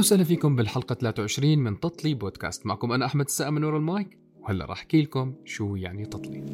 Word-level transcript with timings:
أهلا 0.00 0.06
وسهلا 0.06 0.24
فيكم 0.24 0.56
بالحلقة 0.56 0.94
23 0.94 1.58
من 1.58 1.80
تطلي 1.80 2.14
بودكاست. 2.14 2.66
معكم 2.66 2.92
أنا 2.92 3.06
أحمد 3.06 3.24
السقا 3.24 3.50
من 3.50 3.64
ورا 3.64 3.76
المايك. 3.76 4.18
وهلا 4.40 4.64
راح 4.64 4.78
أحكي 4.78 5.02
لكم 5.02 5.34
شو 5.44 5.76
يعني 5.76 6.06
تطلي 6.06 6.44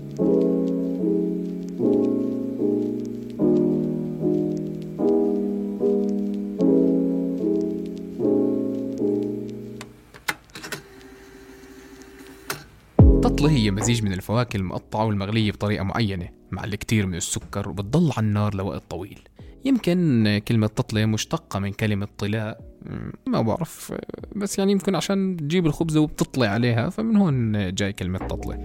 تطلي 13.23 13.51
هي 13.51 13.71
مزيج 13.71 14.03
من 14.03 14.13
الفواكه 14.13 14.57
المقطعة 14.57 15.05
والمغلية 15.05 15.53
بطريقة 15.53 15.85
معينة 15.85 16.29
مع 16.51 16.65
الكثير 16.65 17.07
من 17.07 17.15
السكر 17.15 17.69
وبتضل 17.69 18.13
على 18.17 18.27
النار 18.27 18.55
لوقت 18.55 18.83
طويل. 18.91 19.21
يمكن 19.65 20.41
كلمة 20.49 20.67
تطلي 20.67 21.07
مشتقة 21.07 21.59
من 21.59 21.73
كلمة 21.73 22.09
طلاء. 22.19 22.76
ما 23.27 23.43
بعرف. 23.43 23.93
بس 24.37 24.59
يعني 24.59 24.73
يمكن 24.73 24.95
عشان 24.95 25.37
تجيب 25.37 25.67
الخبزة 25.67 26.01
وبتطلع 26.01 26.49
عليها 26.49 26.91
فمن 26.91 27.17
هون 27.17 27.75
جاي 27.75 27.93
كلمة 27.93 28.19
تطلي 28.19 28.57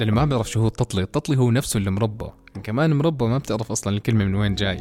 للي 0.00 0.12
ما 0.12 0.24
بيعرف 0.24 0.50
شو 0.50 0.60
هو 0.60 0.66
التطلي 0.66 1.02
التطلي 1.02 1.36
هو 1.36 1.50
نفسه 1.50 1.78
المربى 1.78 2.26
كمان 2.62 2.92
مربى 2.96 3.24
ما 3.24 3.38
بتعرف 3.38 3.70
أصلا 3.70 3.96
الكلمة 3.96 4.24
من 4.24 4.34
وين 4.34 4.54
جاي. 4.54 4.76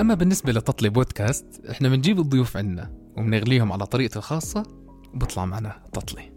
أما 0.00 0.14
بالنسبة 0.14 0.52
لتطلي 0.52 0.88
بودكاست 0.88 1.46
إحنا 1.70 1.88
بنجيب 1.88 2.18
الضيوف 2.18 2.56
عنا 2.56 2.90
وبنغليهم 3.16 3.72
على 3.72 3.86
طريقتي 3.86 4.18
الخاصة 4.18 4.62
وبطلع 5.14 5.44
معنا 5.44 5.82
تطلي 5.92 6.30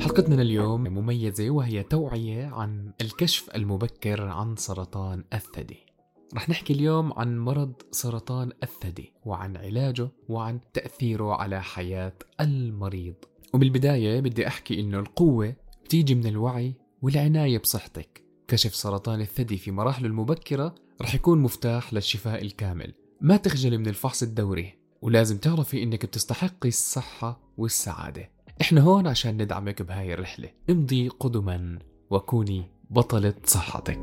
حلقتنا 0.00 0.42
لليوم 0.42 0.80
مميزة 0.80 1.50
وهي 1.50 1.82
توعية 1.82 2.46
عن 2.46 2.92
الكشف 3.00 3.50
المبكر 3.54 4.22
عن 4.22 4.56
سرطان 4.56 5.24
الثدي. 5.32 5.86
رح 6.34 6.48
نحكي 6.48 6.72
اليوم 6.72 7.12
عن 7.12 7.38
مرض 7.38 7.72
سرطان 7.90 8.52
الثدي 8.62 9.12
وعن 9.24 9.56
علاجه 9.56 10.08
وعن 10.28 10.60
تأثيره 10.72 11.34
على 11.34 11.62
حياة 11.62 12.12
المريض. 12.40 13.14
وبالبداية 13.54 14.20
بدي 14.20 14.46
أحكي 14.46 14.80
إنه 14.80 14.98
القوة 14.98 15.54
بتيجي 15.84 16.14
من 16.14 16.26
الوعي 16.26 16.74
والعناية 17.02 17.58
بصحتك. 17.58 18.23
كشف 18.48 18.74
سرطان 18.74 19.20
الثدي 19.20 19.56
في 19.56 19.70
مراحله 19.70 20.06
المبكرة 20.06 20.74
رح 21.02 21.14
يكون 21.14 21.38
مفتاح 21.38 21.94
للشفاء 21.94 22.42
الكامل. 22.42 22.94
ما 23.20 23.36
تخجلي 23.36 23.78
من 23.78 23.86
الفحص 23.86 24.22
الدوري 24.22 24.78
ولازم 25.02 25.38
تعرفي 25.38 25.82
إنك 25.82 26.06
بتستحقي 26.06 26.68
الصحة 26.68 27.40
والسعادة. 27.58 28.30
إحنا 28.60 28.80
هون 28.80 29.06
عشان 29.06 29.42
ندعمك 29.42 29.82
بهاي 29.82 30.14
الرحلة. 30.14 30.50
امضي 30.70 31.08
قدما 31.08 31.78
وكوني 32.10 32.70
بطلة 32.90 33.34
صحتك. 33.44 34.00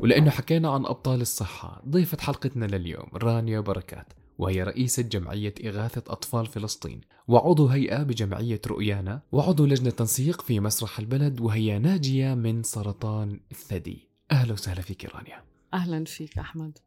ولأنه 0.00 0.30
حكينا 0.30 0.70
عن 0.70 0.86
أبطال 0.86 1.20
الصحة 1.20 1.82
ضيفة 1.88 2.18
حلقتنا 2.20 2.64
لليوم 2.64 3.06
رانيا 3.14 3.60
بركات. 3.60 4.12
وهي 4.38 4.62
رئيسة 4.62 5.02
جمعية 5.02 5.54
إغاثة 5.64 6.12
أطفال 6.12 6.46
فلسطين. 6.46 7.00
وعضو 7.28 7.66
هيئة 7.66 8.02
بجمعية 8.02 8.60
رؤيانا 8.66 9.20
وعضو 9.32 9.66
لجنة 9.66 9.90
تنسيق 9.90 10.42
في 10.42 10.60
مسرح 10.60 10.98
البلد 10.98 11.40
وهي 11.40 11.78
ناجية 11.78 12.34
من 12.34 12.62
سرطان 12.62 13.40
الثدي. 13.50 14.08
أهلا 14.32 14.52
وسهلا 14.52 14.80
فيك 14.80 15.04
رانيا. 15.04 15.44
أهلا 15.74 16.04
فيك 16.04 16.38
أحمد. 16.38 16.78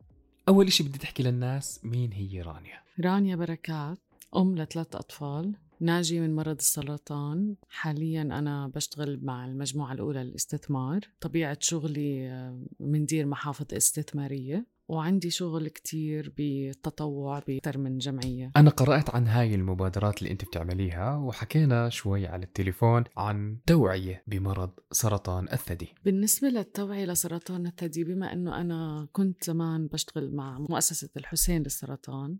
أول 0.49 0.67
إشي 0.67 0.83
بدي 0.83 0.97
تحكي 0.97 1.23
للناس 1.23 1.79
مين 1.83 2.11
هي 2.11 2.41
رانيا. 2.41 2.81
رانيا 2.99 3.35
بركات 3.35 3.97
أم 4.35 4.55
لثلاث 4.57 4.95
أطفال 4.95 5.55
ناجي 5.79 6.19
من 6.19 6.35
مرض 6.35 6.57
السرطان. 6.57 7.55
حاليا 7.69 8.21
أنا 8.21 8.67
بشتغل 8.67 9.19
مع 9.23 9.45
المجموعة 9.45 9.93
الأولى 9.93 10.23
للاستثمار. 10.23 10.99
طبيعة 11.21 11.57
شغلي 11.61 12.29
آه، 12.29 12.61
مندير 12.79 13.25
محافظ 13.25 13.73
استثمارية. 13.73 14.65
وعندي 14.87 15.29
شغل 15.29 15.67
كتير 15.67 16.33
بالتطوع 16.37 17.39
بأكثر 17.39 17.77
من 17.77 17.97
جمعية. 17.97 18.51
أنا 18.55 18.69
قرأت 18.69 19.09
عن 19.09 19.27
هاي 19.27 19.55
المبادرات 19.55 20.21
اللي 20.21 20.31
أنت 20.31 20.45
بتعمليها 20.45 21.17
وحكينا 21.17 21.89
شوي 21.89 22.27
على 22.27 22.43
التليفون 22.43 23.03
عن 23.17 23.57
توعية 23.65 24.23
بمرض 24.27 24.71
سرطان 24.91 25.47
الثدي. 25.53 25.93
بالنسبة 26.05 26.47
للتوعية 26.47 27.05
لسرطان 27.05 27.67
الثدي 27.67 28.03
بما 28.03 28.33
أنه 28.33 28.61
أنا 28.61 29.07
كنت 29.11 29.43
زمان 29.43 29.87
بشتغل 29.87 30.35
مع 30.35 30.59
مؤسسة 30.59 31.09
الحسين 31.17 31.63
للسرطان 31.63 32.37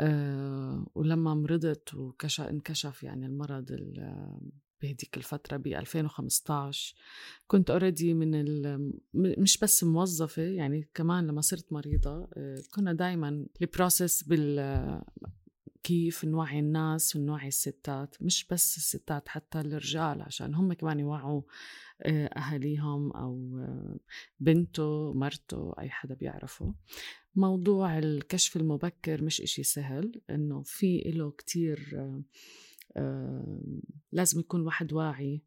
أه 0.00 0.86
ولما 0.94 1.34
مرضت 1.34 1.94
وانكشف 1.94 3.02
يعني 3.02 3.26
المرض 3.26 3.66
بهديك 4.82 5.16
الفترة 5.16 5.56
ب 5.56 5.66
2015 5.66 6.94
كنت 7.46 7.70
already 7.70 8.14
من 8.14 8.44
مش 9.14 9.58
بس 9.58 9.84
موظفة 9.84 10.42
يعني 10.42 10.88
كمان 10.94 11.26
لما 11.26 11.40
صرت 11.40 11.72
مريضة 11.72 12.28
آه، 12.36 12.62
كنا 12.74 12.92
دايما 12.92 13.46
ال 13.62 13.70
process 13.70 14.22
بال 14.22 14.58
كيف 15.82 16.24
نوعي 16.24 16.58
الناس 16.58 17.16
ونوعي 17.16 17.48
الستات. 17.48 18.16
مش 18.22 18.46
بس 18.50 18.76
الستات 18.76 19.28
حتى 19.28 19.60
الرجال 19.60 20.22
عشان 20.22 20.54
هم 20.54 20.72
كمان 20.72 21.00
يوعوا 21.00 21.42
آه، 22.02 22.26
أهاليهم 22.26 23.12
أو 23.12 23.58
آه، 23.58 23.96
بنته 24.40 25.12
مرته 25.14 25.74
أي 25.78 25.90
حدا 25.90 26.14
بيعرفه. 26.14 26.74
موضوع 27.34 27.98
الكشف 27.98 28.56
المبكر 28.56 29.22
مش 29.22 29.40
إشي 29.40 29.62
سهل 29.62 30.20
إنه 30.30 30.62
في 30.62 30.98
له 31.06 31.30
كتير 31.30 31.98
لازم 34.12 34.40
يكون 34.40 34.60
واحد 34.60 34.92
واعي 34.92 35.42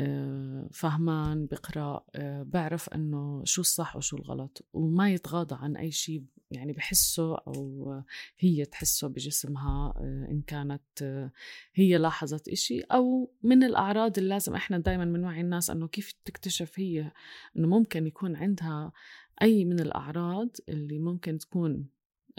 آه، 0.00 0.68
فهمان 0.72 1.46
بقرأ 1.46 2.04
آه، 2.14 2.42
بعرف 2.42 2.88
إنه 2.88 3.42
شو 3.44 3.60
الصح 3.60 3.96
وشو 3.96 4.16
الغلط 4.16 4.66
وما 4.72 5.12
يتغاضى 5.12 5.56
عن 5.60 5.76
أي 5.76 5.90
شيء 5.90 6.24
يعني 6.50 6.72
بحسه 6.72 7.34
أو 7.38 8.02
هي 8.38 8.64
تحسه 8.64 9.08
بجسمها 9.08 9.94
آه، 9.96 10.28
إن 10.30 10.42
كانت 10.42 10.82
هي 11.74 11.98
لاحظت 11.98 12.48
إشي 12.48 12.80
أو 12.80 13.34
من 13.42 13.62
الأعراض 13.64 14.18
اللي 14.18 14.30
لازم 14.30 14.54
إحنا 14.54 14.78
دائما 14.78 15.04
بنوعي 15.04 15.40
الناس 15.40 15.70
إنه 15.70 15.88
كيف 15.88 16.12
تكتشف 16.24 16.72
هي 16.78 17.12
إنه 17.56 17.68
ممكن 17.68 18.06
يكون 18.06 18.36
عندها 18.36 18.92
أي 19.42 19.64
من 19.64 19.80
الأعراض 19.80 20.48
اللي 20.68 20.98
ممكن 20.98 21.38
تكون 21.38 21.88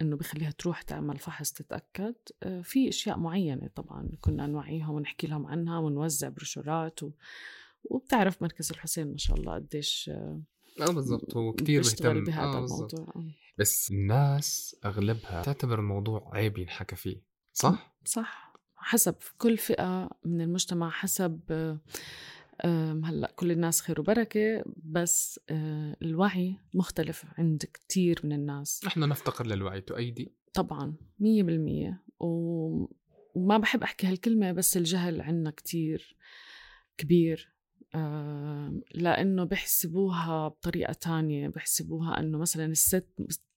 إنه 0.02 0.16
بخليها 0.16 0.52
تروح 0.52 0.82
تعمل 0.82 1.18
فحص 1.18 1.52
تتأكد. 1.52 2.16
آه، 2.44 2.62
في 2.62 2.90
أشياء 2.90 3.18
معينة 3.18 3.70
طبعا 3.76 4.10
كنا 4.22 4.48
نوعيهم 4.48 4.96
ونحكي 4.96 5.28
لهم 5.28 5.48
عنها 5.48 5.80
ونوزع 5.80 6.30
بروشورات 6.30 7.04
و... 7.04 7.12
وبتعرف 7.84 8.42
مركز 8.42 8.72
الحسين 8.72 9.12
ما 9.12 9.18
شاء 9.18 9.38
الله 9.38 9.54
قديش 9.54 10.10
آه 10.14 10.42
بالضبط. 10.80 11.38
هو 11.38 11.54
كثير 11.54 11.82
بيهتم 11.82 12.24
بهذا 12.24 12.44
آه 12.44 12.66
الموضوع. 12.66 13.14
آه. 13.16 13.24
بس 13.58 13.92
الناس 13.92 14.76
أغلبها 14.86 15.42
تعتبر 15.42 15.80
الموضوع 15.80 16.30
عيب 16.34 16.58
ينحكى 16.58 16.96
فيه 16.96 17.22
صح؟ 17.54 17.96
صح. 18.06 18.54
حسب 18.76 19.16
كل 19.38 19.58
فئة 19.58 20.10
من 20.26 20.42
المجتمع 20.42 20.90
حسب 20.90 21.40
هلأ 23.04 23.32
كل 23.36 23.52
الناس 23.52 23.82
خير 23.82 24.00
وبركة 24.00 24.64
بس 24.84 25.40
آه، 25.50 25.96
الوعي 26.02 26.56
مختلف 26.74 27.26
عند 27.38 27.64
كتير 27.74 28.22
من 28.24 28.34
الناس. 28.34 28.82
إحنا 28.88 29.06
نفتقر 29.06 29.48
للوعي 29.48 29.82
تؤيدي؟ 29.82 30.32
طبعا 30.54 30.94
مية 31.20 31.44
بالمية. 31.44 32.04
وما 32.20 33.58
بحب 33.58 33.84
أحكي 33.84 34.08
هالكلمة 34.08 34.52
بس 34.52 34.78
الجهل 34.78 35.22
عنا 35.22 35.52
كتير 35.52 36.16
كبير. 36.98 37.60
لأنه 38.96 39.44
بحسبوها 39.44 40.48
بطريقة 40.48 40.94
تانية 40.94 41.48
بحسبوها 41.48 42.20
أنه 42.20 42.38
مثلا 42.38 42.66
الست 42.66 43.08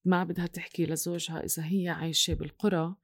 ما 0.04 0.24
بدها 0.24 0.46
تحكي 0.46 0.86
لزوجها 0.86 1.44
إذا 1.44 1.64
هي 1.64 1.88
عايشة 1.88 2.34
بالقرى 2.34 2.94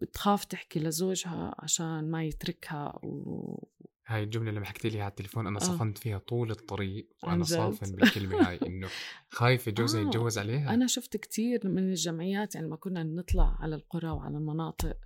بتخاف 0.00 0.44
تحكي 0.44 0.80
لزوجها 0.80 1.54
عشان 1.58 2.10
ما 2.10 2.24
يتركها 2.24 2.98
و... 3.02 3.68
هاي 4.06 4.22
الجملة 4.22 4.50
لما 4.50 4.64
حكيت 4.64 4.92
لي 4.92 5.00
على 5.00 5.10
التليفون 5.10 5.46
أنا 5.46 5.56
آه. 5.56 5.64
صفنت 5.64 5.98
فيها 5.98 6.18
طول 6.18 6.50
الطريق 6.50 7.08
وأنا 7.22 7.44
صافن 7.44 7.96
بالكلمة 7.96 8.48
هاي 8.48 8.58
إنه 8.66 8.88
خايفة 9.30 9.70
جوزها 9.72 10.00
آه. 10.00 10.04
يتجوز 10.04 10.38
عليها. 10.38 10.74
أنا 10.74 10.86
شفت 10.86 11.16
كتير 11.16 11.60
من 11.64 11.88
الجمعيات 11.88 12.54
يعني 12.54 12.68
ما 12.68 12.76
كنا 12.76 13.02
نطلع 13.02 13.56
على 13.60 13.74
القرى 13.74 14.10
وعلى 14.10 14.36
المناطق 14.36 14.96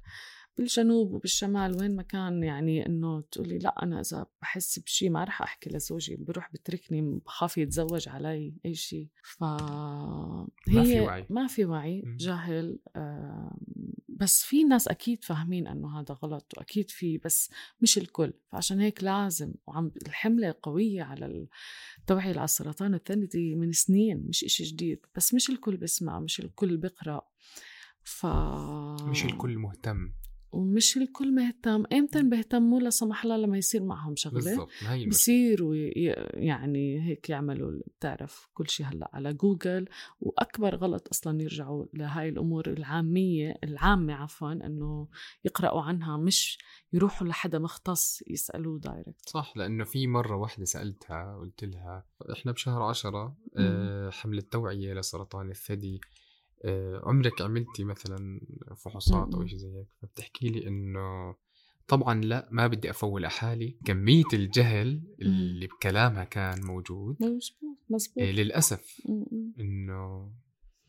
بالجنوب 0.59 1.13
وبالشمال 1.13 1.81
وين 1.81 1.97
ما 1.97 2.03
كان 2.03 2.43
يعني 2.43 2.87
إنه 2.87 3.21
تقولي 3.21 3.59
لأ 3.59 3.83
أنا 3.83 4.01
إذا 4.01 4.27
بحس 4.43 4.79
بشيء 4.79 5.11
ما 5.11 5.25
رح 5.25 5.43
أحكي 5.43 5.71
لزوجي 5.71 6.17
بروح 6.17 6.53
بتركني 6.53 7.21
بخاف 7.27 7.59
يتزوج 7.59 8.09
علي 8.09 8.55
أي 8.67 8.75
شيء 8.75 9.09
ف 9.23 9.43
ما 9.43 10.47
في 10.67 11.01
وعي. 11.01 11.27
ما 11.31 11.47
في 11.47 11.65
وعي 11.65 12.03
جهل 12.07 12.79
بس 14.17 14.43
في 14.43 14.65
ناس 14.65 14.89
أكيد 14.89 15.25
فاهمين 15.25 15.67
إنه 15.67 16.01
هذا 16.01 16.15
غلط 16.15 16.53
وأكيد 16.57 16.91
في 16.91 17.19
بس 17.19 17.51
مش 17.81 17.99
الكل. 17.99 18.33
فعشان 18.53 18.81
هيك 18.81 19.05
لازم 19.05 19.55
وعم 19.67 19.93
الحملة 20.07 20.55
قوية 20.63 21.03
على 21.03 21.47
التوعيه 21.99 22.29
على 22.29 22.45
السرطان 22.45 22.95
الثدي 22.95 23.55
من 23.55 23.73
سنين 23.73 24.27
مش 24.29 24.45
إشي 24.45 24.65
جديد. 24.65 25.07
بس 25.17 25.35
مش 25.35 25.51
الكل 25.51 25.77
بيسمع 25.77 26.21
مش 26.21 26.41
الكل 26.41 26.77
بيقرأ. 26.77 27.21
ف 28.03 28.27
مش 29.07 29.25
الكل 29.25 29.59
مهتم. 29.59 30.13
ومش 30.53 30.97
الكل 30.97 31.35
مهتم. 31.35 31.85
إمتى 31.93 32.23
بيهتموا؟ 32.23 32.81
لا 32.81 32.91
سمح 32.91 33.25
الله 33.25 33.37
لما 33.37 33.59
يصير 33.59 33.83
معهم 33.85 34.17
شغلة. 34.17 34.35
بالضبط 34.35 34.69
هي 34.81 35.07
بصيروا 35.07 35.75
يعني 36.35 37.09
هيك 37.09 37.31
يعملوا 37.31 37.81
بتعرف 37.99 38.49
كل 38.55 38.69
شيء 38.69 38.87
هلأ 38.87 39.11
على 39.13 39.35
جوجل. 39.35 39.89
وأكبر 40.21 40.77
غلط 40.77 41.09
أصلا 41.09 41.43
يرجعوا 41.43 41.87
لهاي 41.95 42.29
الأمور 42.29 42.67
العامية 42.67 43.55
العامة 43.65 44.15
عفوا 44.15 44.53
إنه 44.53 45.09
يقرأوا 45.45 45.83
عنها 45.83 46.17
مش 46.17 46.59
يروحوا 46.93 47.27
لحدا 47.27 47.59
مختص 47.59 48.23
يسألوه 48.27 48.79
direct 48.79 49.29
صح 49.29 49.53
لأنه 49.57 49.85
في 49.85 50.07
مرة 50.07 50.37
واحدة 50.37 50.65
سألتها 50.65 51.37
قلت 51.41 51.65
لها 51.65 52.05
إحنا 52.33 52.53
بشهر 52.53 52.83
عشرة 52.83 53.37
آه، 53.57 54.11
حملة 54.11 54.43
توعية 54.51 54.95
لسرطان 54.95 55.51
الثدي. 55.51 56.01
عمرك 57.03 57.43
عملتي 57.43 57.85
مثلا 57.85 58.41
فحوصات 58.77 59.35
أو 59.35 59.47
شيء 59.47 59.59
زي 59.59 59.69
هيك؟ 59.69 59.87
فبتحكي 60.03 60.49
لي 60.49 60.67
إنه 60.69 61.35
طبعا 61.89 62.21
لا 62.21 62.49
ما 62.51 62.67
بدي 62.67 62.91
أفول 62.91 63.25
احالي 63.25 63.77
كمية 63.85 64.25
الجهل 64.33 65.03
اللي 65.21 65.67
بكلامها 65.67 66.25
كان 66.25 66.61
موجود 66.65 67.17
مزبوط 67.21 67.79
مزبوط 67.91 68.19
إيه 68.19 68.33
للأسف 68.33 69.01
إنه 69.61 70.33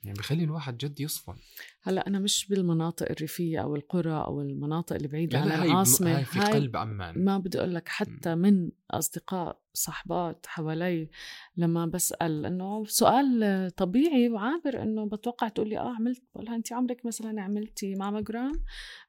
يعني 0.07 0.19
بخلي 0.19 0.43
الواحد 0.43 0.77
جد 0.77 0.99
يصفن. 0.99 1.35
هلأ 1.83 2.07
أنا 2.07 2.19
مش 2.19 2.47
بالمناطق 2.47 3.11
الريفية 3.11 3.59
أو 3.59 3.75
القرى 3.75 4.13
أو 4.13 4.41
المناطق 4.41 4.95
اللي 4.95 5.07
بعيدة 5.07 5.39
عن 5.39 5.51
العاصمة 5.51 6.17
هاي 6.17 6.25
في 6.25 6.39
قلب 6.39 6.77
عمان. 6.77 7.25
ما 7.25 7.37
بدي 7.37 7.59
أقول 7.59 7.75
لك 7.75 7.87
حتى 7.87 8.35
من 8.35 8.71
أصدقاء 8.91 9.59
صحبات 9.73 10.45
حوالي 10.47 11.09
لما 11.57 11.85
بسأل 11.85 12.45
إنه 12.45 12.85
سؤال 12.85 13.71
طبيعي 13.75 14.29
وعابر 14.29 14.81
إنه 14.81 15.05
بتوقع 15.05 15.47
تقول 15.47 15.69
لي 15.69 15.77
آه 15.77 15.95
عملت 15.95 16.23
بقولها 16.35 16.55
انت 16.55 16.73
عمرك 16.73 17.05
مثلا 17.05 17.41
عملتي 17.41 17.95
ماموجرام 17.95 18.51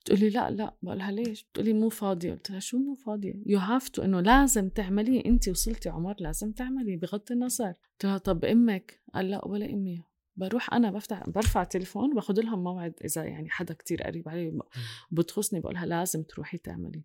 تقول 0.05 0.21
لي 0.21 0.31
لا 0.31 0.51
لا. 0.51 0.75
بقولها 0.83 1.11
ليش؟ 1.11 1.45
بتقول 1.45 1.67
لي 1.67 1.73
مو 1.73 1.89
فاضية. 1.89 2.33
قلت 2.33 2.51
لها 2.51 2.61
شو 2.61 2.79
مو 2.79 2.95
فاضية؟ 2.95 3.35
you 3.47 3.59
have 3.59 3.89
to 3.89 4.03
إنه 4.03 4.21
لازم 4.21 4.69
تعمليه. 4.69 5.25
انت 5.25 5.49
وصلتي 5.49 5.89
عمر 5.89 6.15
لازم 6.21 6.53
تعملي 6.53 6.97
بغض 6.97 7.23
النظر. 7.31 7.73
قلت 7.93 8.05
لها 8.05 8.19
طب 8.19 8.45
أمك؟ 8.45 9.01
قال 9.15 9.31
لا 9.31 9.49
ولا 9.49 9.71
أمي. 9.71 10.08
بروح 10.39 10.75
أنا 10.75 10.91
بفتح 10.91 11.31
برفع 11.31 11.65
تليفون 11.65 12.15
باخذ 12.15 12.41
لهم 12.41 12.65
موعد 12.65 12.95
إذا 13.05 13.25
يعني 13.25 13.51
حدا 13.51 13.75
كتير 13.75 14.03
قريب 14.03 14.29
علي 14.29 14.59
بتخصني 15.11 15.61
بقولها 15.61 15.87
لازم 15.87 16.23
تروحي 16.23 16.59
تعملي. 16.59 17.03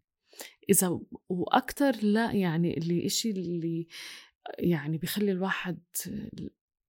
إذا 0.69 0.99
وأكثر 1.29 1.95
لا 2.01 2.31
يعني 2.31 2.77
اللي 2.77 3.05
إشي 3.05 3.31
اللي 3.31 3.87
يعني 4.59 4.97
بخلي 4.97 5.31
الواحد 5.31 5.79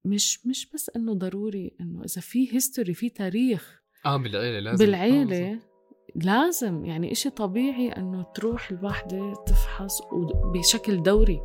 مش 0.05 0.47
مش 0.47 0.71
بس 0.75 0.91
إنه 0.97 1.15
ضروري 1.15 1.77
إنه 1.81 2.05
إذا 2.05 2.21
في 2.21 2.55
هيستوري 2.55 2.95
في 2.95 3.09
تاريخ 3.09 3.83
آه 4.07 4.17
بالعيلة 4.17 4.59
لازم. 4.61 4.85
بالعيلة 4.85 5.53
آه 5.53 5.59
لازم 6.15 6.85
يعني 6.85 7.13
إشي 7.13 7.31
طبيعي 7.31 7.89
إنه 7.89 8.23
تروح 8.23 8.71
الواحدة 8.71 9.35
تفحص 9.47 10.01
بشكل 10.55 11.03
دوري. 11.03 11.41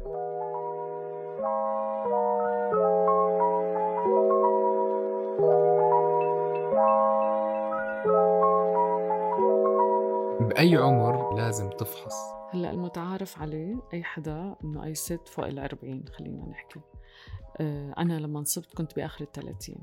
بأي 10.60 10.76
عمر 10.76 11.36
لازم 11.36 11.70
تفحص؟ 11.70 12.14
هلأ 12.52 12.72
المتعارف 12.72 13.42
عليه 13.42 13.82
أي 13.94 14.04
حدا 14.04 14.56
إنه 14.64 14.84
أي 14.86 14.96
ست 14.96 15.28
فوق 15.28 15.46
الأربعين 15.46 16.06
خلينا 16.18 16.46
نحكي. 16.46 16.80
آه، 17.58 17.94
أنا 17.98 18.20
لما 18.20 18.40
انصبت 18.40 18.74
كنت 18.74 18.96
بآخر 18.96 19.24
الثلاثين 19.24 19.78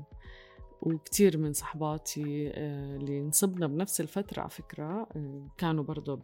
وكتير 0.81 1.37
من 1.37 1.53
صحباتي 1.53 2.51
آه، 2.53 2.95
اللي 2.95 3.19
انصبنا 3.19 3.67
بنفس 3.67 4.01
الفترة 4.01 4.41
على 4.41 4.49
فكرة 4.49 5.07
آه، 5.15 5.47
كانوا 5.57 5.83
برضه 5.83 6.15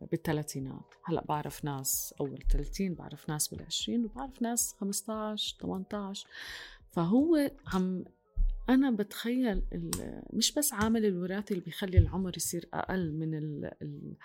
بالثلاثينات 0.00 0.94
هلأ 1.04 1.24
بعرف 1.28 1.64
ناس 1.64 2.14
أول 2.20 2.38
30 2.52 2.94
بعرف 2.94 3.28
ناس 3.28 3.48
بالعشرين 3.48 4.04
وبعرف 4.04 4.42
ناس 4.42 4.74
15 4.80 5.56
18 5.60 6.28
فهو 6.90 7.50
عم 7.74 8.04
أنا 8.68 8.90
بتخيل 8.90 9.62
مش 10.32 10.54
بس 10.54 10.72
عامل 10.72 11.06
الوراثي 11.06 11.54
اللي 11.54 11.64
بيخلي 11.64 11.98
العمر 11.98 12.36
يصير 12.36 12.68
أقل 12.74 13.12
من 13.12 13.34
ال 13.34 13.70
ال 13.82 14.16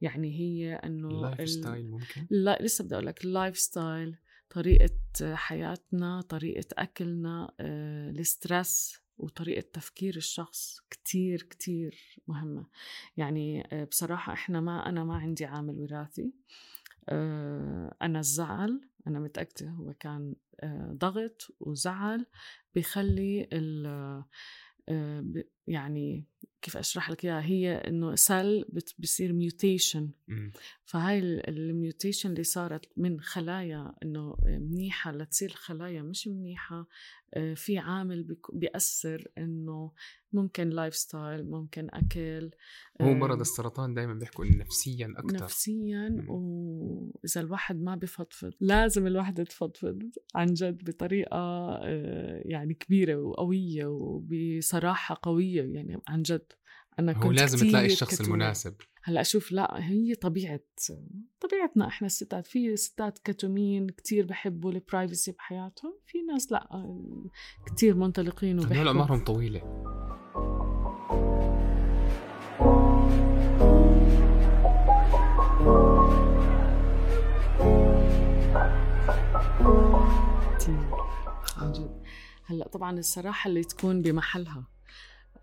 يعني 0.00 0.38
هي 0.40 0.74
إنه 0.74 1.08
ال 1.08 1.50
lifestyle 1.50 1.90
ممكن؟ 1.90 2.26
لا 2.30 2.58
لسه 2.62 2.84
بدي 2.84 2.94
أقول 2.94 3.06
لك 3.06 3.24
ال 3.24 3.58
lifestyle 3.58 4.16
طريقة 4.50 5.34
حياتنا 5.34 6.20
طريقة 6.20 6.66
أكلنا 6.72 7.52
آه، 7.60 8.10
ال 8.10 8.23
stress 8.23 9.00
وطريقة 9.18 9.68
تفكير 9.72 10.16
الشخص 10.16 10.80
كتير 10.90 11.42
كتير 11.42 12.20
مهمة. 12.28 12.66
يعني 13.16 13.68
آه، 13.72 13.84
بصراحة 13.84 14.32
إحنا 14.32 14.60
ما 14.60 14.88
أنا 14.88 15.04
ما 15.04 15.14
عندي 15.14 15.44
عامل 15.44 15.78
وراثي. 15.78 16.22
آه، 16.22 16.32
أنا 18.02 18.18
الزعل 18.18 18.80
أنا 19.06 19.20
متأكدة 19.20 19.70
هو 19.70 19.94
كان 19.94 20.34
آه، 20.60 20.92
ضغط 20.98 21.56
وزعل 21.60 22.26
بخلي 22.74 23.48
آه، 24.88 25.24
يعني 25.66 26.24
كيف 26.62 26.76
أشرح 26.76 27.10
لك 27.10 27.24
إياها؟ 27.24 27.42
هي 27.42 27.74
إنه 27.74 28.14
cell 28.14 28.64
بصير 28.98 29.32
mutation 29.32 30.10
فهاي 30.84 31.18
ال 31.48 31.57
mutation 31.57 32.30
اللي 32.30 32.44
صارت 32.44 32.88
من 32.96 33.20
خلايا 33.20 33.94
إنه 34.02 34.36
منيحة 34.44 35.12
لتصير 35.12 35.50
خلايا 35.50 36.02
مش 36.02 36.28
منيحة 36.28 36.86
آه، 37.34 37.54
في 37.54 37.78
عامل 37.78 38.36
بيأثر 38.52 39.28
إنه 39.38 39.92
ممكن 40.32 40.70
lifestyle 40.70 41.50
ممكن 41.50 41.88
أكل 41.92 42.50
هو 43.00 43.14
مرض 43.14 43.36
آه، 43.36 43.40
السرطان 43.40 43.94
دائما 43.94 44.14
بيحكوا 44.14 44.44
إنه 44.44 44.56
نفسيا 44.56 45.14
أكثر 45.16 45.44
نفسيا 45.44 46.24
وإذا 46.28 47.40
الواحد 47.40 47.82
ما 47.82 47.94
بفضفض 47.94 48.52
لازم 48.60 49.06
الواحد 49.06 49.44
تفضفض 49.44 50.02
عن 50.34 50.46
جد 50.46 50.84
بطريقة 50.84 51.38
آه، 51.82 52.42
يعني 52.44 52.74
كبيرة 52.74 53.16
وقوية 53.16 53.86
وبصراحة 53.86 55.20
قوية. 55.22 55.49
يعني 55.56 56.00
عن 56.08 56.22
جد. 56.22 56.52
أنا 56.98 57.12
كنت 57.12 57.24
هو 57.24 57.30
لازم 57.30 57.68
تلاقي 57.68 57.86
الشخص 57.86 58.14
كتير. 58.14 58.26
المناسب. 58.26 58.74
هلأ 59.02 59.20
أشوف 59.20 59.52
لأ 59.52 59.70
هي 59.76 60.14
طبيعة 60.14 60.60
طبيعتنا 61.40 61.86
إحنا 61.86 62.06
الستات. 62.06 62.46
في 62.46 62.76
ستات 62.76 63.18
كتومين 63.18 63.88
كتير 63.88 64.26
بحبوا 64.26 64.72
البرايفسي 64.72 65.32
بحياتهم 65.32 65.98
في 66.06 66.22
ناس 66.22 66.52
لأ 66.52 66.68
كتير 67.66 67.94
منطلقين 67.94 68.58
وبحبوا 68.58 68.76
هدول 68.76 68.86
أعمارهم 68.86 69.24
طويلة. 69.24 69.60
عن 81.56 81.72
جد. 81.72 82.02
هلأ 82.46 82.68
طبعا 82.68 82.98
الصراحة 82.98 83.48
اللي 83.48 83.64
تكون 83.64 84.02
بمحلها. 84.02 84.66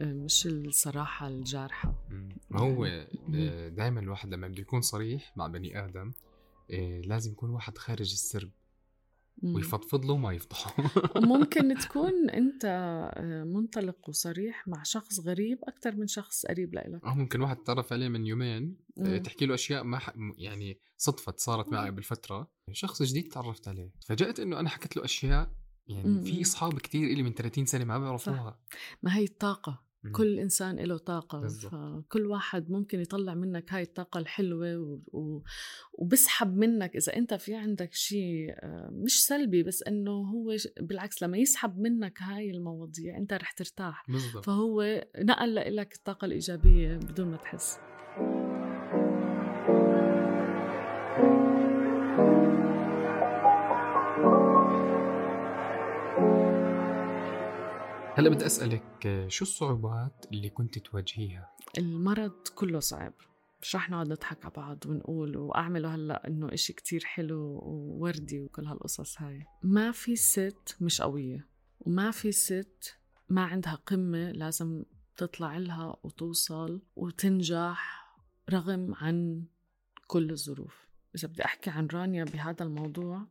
مش 0.02 0.48
الصراحة 0.48 1.28
الجارحة. 1.28 2.08
ما 2.50 2.60
هو 2.60 2.86
آه، 2.86 3.70
دائما 3.70 4.00
الواحد 4.00 4.34
لما 4.34 4.48
بده 4.48 4.62
يكون 4.62 4.82
صريح 4.82 5.34
مع 5.36 5.48
بني 5.48 5.86
آدم 5.86 6.12
آه، 6.72 7.02
لازم 7.02 7.32
يكون 7.32 7.50
واحد 7.50 7.78
خارج 7.78 8.12
السرب 8.12 8.52
ويفضفض 9.44 10.06
له 10.06 10.14
وما 10.14 10.34
يفضحه. 10.34 10.74
ممكن 11.36 11.76
تكون 11.76 12.30
أنت 12.30 12.66
آه، 12.66 13.44
منطلق 13.44 14.10
وصريح 14.10 14.68
مع 14.68 14.84
شخص 14.84 15.20
غريب 15.20 15.60
أكثر 15.64 15.96
من 15.96 16.08
شخص 16.08 16.46
قريب 16.46 16.76
لك 16.76 17.06
آه 17.06 17.14
ممكن 17.14 17.42
واحد 17.42 17.58
تعرف 17.58 17.94
عليه 17.94 18.08
من 18.08 18.26
يومين 18.26 18.78
تحكي 19.24 19.46
له 19.46 19.54
أشياء 19.54 19.84
ما 19.84 20.00
ح... 20.00 20.14
يعني 20.38 20.80
صدفة 20.98 21.34
صارت 21.38 21.70
معي 21.70 21.90
قبل 21.90 22.04
فتره 22.04 22.52
شخص 22.72 23.04
جديد 23.04 23.32
تعرفت 23.32 23.68
عليه. 23.68 23.92
فجأت 24.06 24.40
إنه 24.40 24.60
أنا 24.60 24.70
حكيت 24.70 24.98
له 24.98 25.06
أشياء 25.06 25.52
يعني 25.88 26.22
في 26.22 26.42
أصحاب 26.42 26.80
كتير 26.80 27.08
إلي 27.08 27.24
من 27.24 27.34
30 27.34 27.66
سنة 27.66 27.86
ما 27.86 28.00
بيعرفوها. 28.00 28.60
ما 29.04 29.18
هي 29.18 29.24
الطاقة. 29.24 29.87
كل 30.12 30.40
إنسان 30.40 30.80
له 30.80 30.98
طاقة 30.98 31.40
بالزبط. 31.40 31.72
فكل 31.72 32.26
واحد 32.26 32.72
ممكن 32.72 33.02
يطلع 33.02 33.34
منك 33.34 33.74
هاي 33.74 33.82
الطاقة 33.82 34.18
الحلوة 34.18 34.78
و... 34.78 35.00
و... 35.18 35.44
وبسحب 35.94 36.58
منك 36.58 36.96
إذا 36.96 37.16
أنت 37.16 37.34
في 37.34 37.56
عندك 37.56 37.94
شيء 37.94 38.50
آه، 38.50 38.90
مش 38.94 39.26
سلبي 39.26 39.64
بس 39.64 39.84
إنه 39.84 40.12
هو 40.12 40.56
بالعكس 40.80 41.24
لما 41.24 41.38
يسحب 41.38 41.80
منك 41.80 42.22
هاي 42.22 42.52
المواضيع 42.52 43.18
أنت 43.18 43.34
رح 43.34 43.52
ترتاح 43.52 44.06
بالزبط. 44.10 44.46
فهو 44.46 45.06
نقل 45.18 45.76
لك 45.76 45.96
الطاقة 45.96 46.26
الإيجابية 46.26 46.98
بدون 46.98 47.28
ما 47.28 47.38
تحس 47.38 47.80
هلا 58.18 58.30
بدي 58.30 58.46
أسألك 58.46 59.26
شو 59.28 59.46
الصعوبات 59.46 60.26
اللي 60.34 60.50
كنت 60.50 60.80
تواجهيها؟ 60.80 61.56
المرض 61.78 62.48
كله 62.56 62.80
صعب. 62.80 63.14
مش 63.62 63.76
رح 63.76 63.90
نقعد 63.90 64.08
نضحك 64.08 64.46
على 64.46 64.54
بعض 64.58 64.86
ونقول 64.86 65.38
واعمله 65.38 65.96
هلا 65.96 66.28
إنه 66.28 66.54
إشي 66.54 66.74
كتير 66.74 67.04
حلو 67.06 67.60
ووردي 67.64 68.42
وكل 68.42 68.66
هالقصص 68.66 69.22
هاي. 69.22 69.46
ما 69.64 69.92
في 69.92 70.16
ست 70.16 70.78
مش 70.82 71.02
قوية 71.02 71.48
وما 71.80 72.12
في 72.12 72.32
ست 72.32 72.98
ما 73.30 73.46
عندها 73.46 73.76
قمة 73.76 74.32
لازم 74.32 74.84
تطلع 75.18 75.58
لها 75.58 75.96
وتوصل 76.04 76.82
وتنجح 76.96 78.08
رغم 78.50 78.94
عن 78.96 79.46
كل 80.08 80.32
الظروف. 80.32 80.88
إذا 81.16 81.28
بدي 81.28 81.46
أحكي 81.46 81.70
عن 81.70 81.88
رانيا 81.88 82.24
بهذا 82.24 82.64
الموضوع 82.64 83.28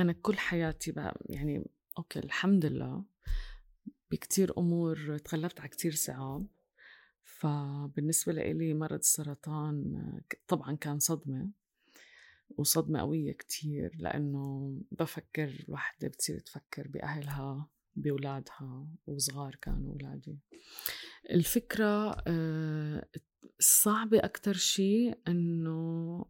أنا 0.00 0.12
كل 0.12 0.38
حياتي 0.38 0.92
بقى 0.92 1.20
يعني 1.26 1.70
أوكي 1.98 2.18
الحمد 2.18 2.66
لله 2.66 3.15
بكتير 4.10 4.58
أمور 4.58 5.18
تغلبت 5.18 5.60
على 5.60 5.68
كتير 5.68 5.94
صعاب 5.94 6.46
فبالنسبة 7.22 8.32
لإلي 8.32 8.74
مرض 8.74 8.98
السرطان 8.98 10.02
طبعا 10.48 10.76
كان 10.76 10.98
صدمة 10.98 11.50
وصدمة 12.58 13.00
قوية 13.00 13.32
كتير 13.32 13.96
لأنه 13.98 14.74
بفكر 14.92 15.64
الوحدة 15.68 16.08
بتصير 16.08 16.38
تفكر 16.38 16.88
بأهلها 16.88 17.68
بأولادها 17.96 18.88
وصغار 19.06 19.54
كانوا 19.54 19.92
أولادي. 19.92 20.38
الفكرة 21.30 22.22
الصعبة 23.60 24.18
آه، 24.18 24.24
أكتر 24.24 24.52
شيء 24.52 25.18
إنه 25.28 26.24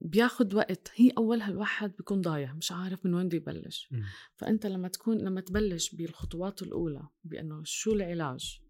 بياخد 0.00 0.54
وقت. 0.54 0.90
هي 0.94 1.10
أولها 1.18 1.48
الواحد 1.50 1.92
بيكون 1.96 2.20
ضايع 2.20 2.52
مش 2.52 2.72
عارف 2.72 3.06
من 3.06 3.14
وين 3.14 3.28
بده 3.28 3.36
يبلش. 3.36 3.88
م. 3.90 4.02
فأنت 4.36 4.66
لما 4.66 4.88
تكون 4.88 5.18
لما 5.18 5.40
تبلش 5.40 5.94
بالخطوات 5.94 6.62
الأولى 6.62 7.02
بأنه 7.24 7.62
شو 7.64 7.92
العلاج 7.92 8.60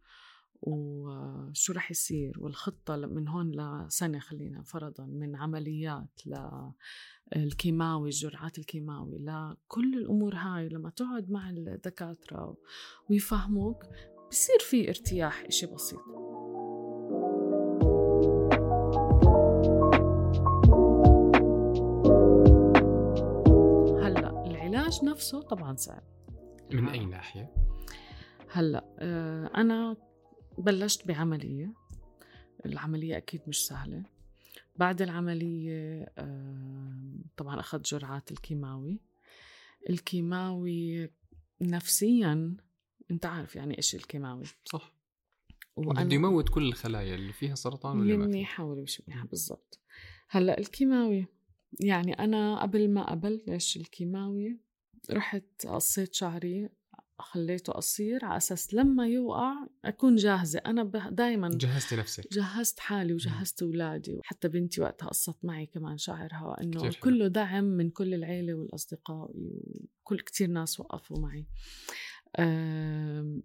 وشو 0.62 1.72
رح 1.72 1.90
يصير 1.90 2.40
والخطة 2.40 2.96
من 2.96 3.28
هون 3.28 3.50
لسنة 3.50 4.18
خلينا 4.18 4.62
فرضا 4.62 5.06
من 5.06 5.36
عمليات 5.36 6.20
للكيماوي 7.36 8.08
الجرعات 8.08 8.58
الكيماوي 8.58 9.18
لكل 9.18 9.94
الأمور 9.94 10.34
هاي 10.34 10.68
لما 10.68 10.90
تقعد 10.90 11.30
مع 11.30 11.50
الدكاترة 11.50 12.56
ويفهموك 13.10 13.84
بصير 14.30 14.58
في 14.60 14.88
ارتياح 14.88 15.44
إشي 15.44 15.66
بسيط. 15.66 16.29
العلاج 24.90 25.04
نفسه 25.04 25.42
طبعا 25.42 25.76
صعب 25.76 26.02
من 26.72 26.88
أي 26.88 27.06
ناحية؟ 27.06 27.54
هلأ 28.50 28.96
آه، 28.98 29.50
أنا 29.56 29.96
بلشت 30.58 31.06
بعملية. 31.06 31.72
العملية 32.66 33.16
أكيد 33.16 33.40
مش 33.46 33.66
سهلة. 33.66 34.02
بعد 34.76 35.02
العملية 35.02 36.04
طبعا 37.36 37.60
أخذت 37.60 37.86
جرعات 37.86 38.32
الكيماوي. 38.32 39.00
الكيماوي 39.90 41.10
نفسيا 41.60 42.56
أنت 43.10 43.26
عارف 43.26 43.56
يعني 43.56 43.76
إيش 43.76 43.94
الكيماوي؟ 43.94 44.44
صح. 44.64 44.92
بده 45.76 46.14
يموت 46.14 46.48
كل 46.48 46.68
الخلايا 46.68 47.14
اللي 47.14 47.32
فيها 47.32 47.54
سرطان 47.54 48.00
ولا 48.00 48.14
اللي 48.14 48.16
منيحة 48.26 48.64
واللي 48.64 48.82
مش 48.82 49.02
منيحة 49.08 49.26
بالضبط. 49.26 49.80
هلأ 50.28 50.58
الكيماوي. 50.58 51.26
يعني 51.80 52.12
أنا 52.12 52.62
قبل 52.62 52.90
ما 52.90 53.12
أبلش 53.12 53.76
الكيماوي 53.76 54.69
رحت 55.10 55.66
قصيت 55.66 56.14
شعري 56.14 56.68
خليته 57.18 57.72
قصير 57.72 58.24
على 58.24 58.36
أساس 58.36 58.74
لما 58.74 59.06
يوقع 59.06 59.54
أكون 59.84 60.16
جاهزة. 60.16 60.58
أنا 60.58 60.82
دائما 61.10 61.48
جهزتي 61.48 61.96
نفسك. 61.96 62.32
جهزت 62.32 62.80
حالي 62.80 63.14
وجهزت 63.14 63.62
أولادي 63.62 64.14
وحتى 64.14 64.48
بنتي 64.48 64.80
وقتها 64.80 65.08
قصت 65.08 65.44
معي 65.44 65.66
كمان 65.66 65.98
شعرها 65.98 66.56
انه 66.62 66.90
كله 67.00 67.28
دعم 67.28 67.64
من 67.64 67.90
كل 67.90 68.14
العيلة 68.14 68.54
والأصدقاء 68.54 69.30
وكل 69.34 70.20
كتير 70.20 70.48
ناس 70.48 70.80
وقفوا 70.80 71.18
معي. 71.18 71.46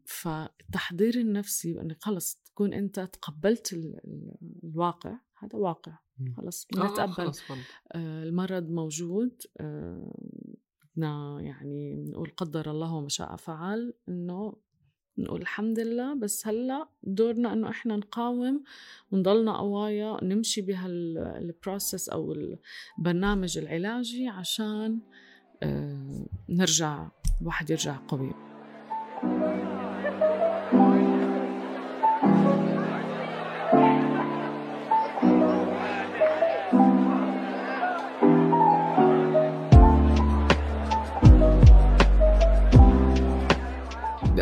فالتحضير 0.06 1.16
النفسي 1.16 1.74
وانك 1.74 1.98
خلص 2.04 2.36
تكون 2.46 2.74
أنت 2.74 3.00
تقبلت 3.00 3.74
الواقع. 4.64 5.20
هذا 5.38 5.56
واقع. 5.56 5.98
خلص 6.38 6.68
بنتقبل 6.74 7.26
آه 7.26 7.34
آه 7.92 8.24
المرض 8.24 8.70
موجود. 8.70 9.42
آه 9.60 10.16
بدنا 10.96 11.42
يعني 11.42 11.96
نقول 11.96 12.32
قدر 12.38 12.72
الله 12.72 12.94
وما 12.94 13.10
شاء 13.10 13.36
فعل 13.36 13.94
إنه 14.10 14.54
نقول 15.18 15.42
الحمد 15.42 15.80
لله. 15.80 16.14
بس 16.14 16.48
هلأ 16.48 16.88
دورنا 17.04 17.54
إنه 17.54 17.70
إحنا 17.70 17.96
نقاوم 17.96 18.64
ونضلنا 19.12 19.58
قوايا 19.58 20.24
نمشي 20.24 20.62
بهالبروسس 20.62 22.10
أو 22.10 22.36
البرنامج 23.00 23.58
العلاجي 23.58 24.28
عشان 24.28 25.00
آه، 25.64 26.26
نرجع 26.50 27.08
الواحد 27.42 27.70
يرجع 27.70 27.98
قوي. 28.08 28.55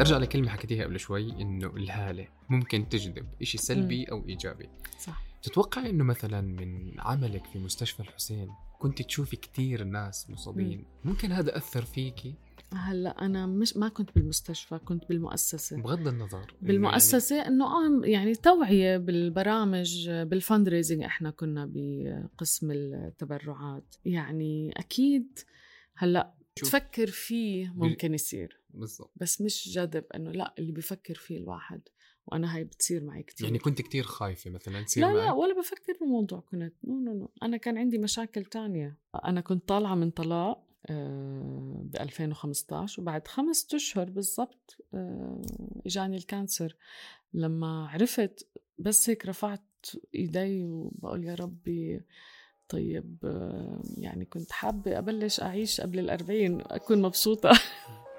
أرجع 0.04 0.18
لكلمة 0.18 0.50
حكيتيها 0.50 0.84
قبل 0.84 1.00
شوي 1.00 1.42
إنه 1.42 1.68
الهالة 1.68 2.28
ممكن 2.50 2.90
تجذب 2.90 3.26
إشي 3.42 3.58
سلبي 3.58 4.04
أو 4.06 4.28
إيجابي. 4.28 4.70
صح. 5.00 5.24
تتوقعي 5.44 5.90
إنه 5.90 6.04
مثلا 6.04 6.42
من 6.42 7.00
عملك 7.00 7.46
في 7.46 7.60
مستشفى 7.60 8.00
الحسين 8.00 8.50
كنت 8.80 9.02
تشوفي 9.02 9.36
كثير 9.36 9.84
ناس 9.84 10.30
مصابين؟ 10.30 10.78
مم. 10.78 11.12
ممكن 11.12 11.32
هذا 11.32 11.58
أثر 11.58 11.86
فيكي؟ 11.86 12.36
هلأ 12.74 13.26
أنا 13.26 13.46
مش 13.46 13.78
ما 13.78 13.90
كنت 13.90 14.10
بالمستشفى 14.16 14.78
كنت 14.78 15.10
بالمؤسسة. 15.10 15.82
بغض 15.82 16.08
النظر 16.08 16.54
بالمؤسسه 16.62 17.36
يعني... 17.36 17.48
إنه 17.48 17.66
آه 17.66 18.06
يعني 18.06 18.36
توعية 18.36 18.98
بالبرامج 18.98 20.10
بالفند 20.10 20.70
إحنا 21.04 21.30
كنا 21.30 21.72
بقسم 21.74 22.72
التبرعات. 22.72 23.96
يعني 24.06 24.74
أكيد 24.78 25.40
هلأ 25.96 26.34
تفكر 26.56 27.08
فيه 27.08 27.74
ممكن 27.76 28.14
يصير. 28.14 28.63
بالضبط. 28.74 29.12
بس 29.16 29.42
مش 29.42 29.70
جذب 29.70 30.06
إنه 30.16 30.32
لأ 30.32 30.54
اللي 30.60 30.72
بفكر 30.72 31.16
فيه 31.16 31.38
الواحد 31.38 31.82
وأنا 32.28 32.56
هاي 32.56 32.64
بتصير 32.64 33.04
معي 33.04 33.24
كثير 33.24 33.48
يعني 33.48 33.60
كنت 33.60 33.82
كتير 33.82 34.04
خايفة 34.04 34.52
مثلا 34.52 34.82
تصير 34.82 35.04
لا 35.04 35.14
معي؟ 35.14 35.26
لا 35.26 35.32
ولا 35.32 35.60
بفكر 35.60 35.94
بالموضوع 36.02 36.40
كنت. 36.40 36.74
no 36.84 37.00
no 37.00 37.14
no 37.14 37.32
أنا 37.44 37.58
كان 37.58 37.78
عندي 37.78 37.98
مشاكل 37.98 38.46
تانية. 38.46 38.98
أنا 39.26 39.42
كنت 39.42 39.68
طالعة 39.68 39.96
من 39.96 40.12
طلاق 40.12 40.68
آه، 40.90 41.82
ب 41.84 41.96
2015 41.96 43.02
وبعد 43.02 43.28
خمسة 43.28 43.76
أشهر 43.76 44.10
بالضبط 44.10 44.78
آه، 44.94 45.42
إجاني 45.86 46.18
ال 46.18 46.25
cancer. 46.25 46.76
لما 47.34 47.88
عرفت 47.88 48.48
بس 48.78 49.10
هيك 49.10 49.26
رفعت 49.26 49.62
إيدي 50.16 50.64
وبقول 50.64 51.24
يا 51.24 51.36
ربي 51.36 52.02
طيب 52.70 53.18
آه، 53.24 53.82
يعني 53.98 54.26
كنت 54.26 54.52
حابة 54.52 54.98
أبلش 55.00 55.40
أعيش 55.40 55.82
قبل 55.82 56.00
الأربعين 56.00 56.62
أكون 56.62 57.02
مبسوطة. 57.02 57.52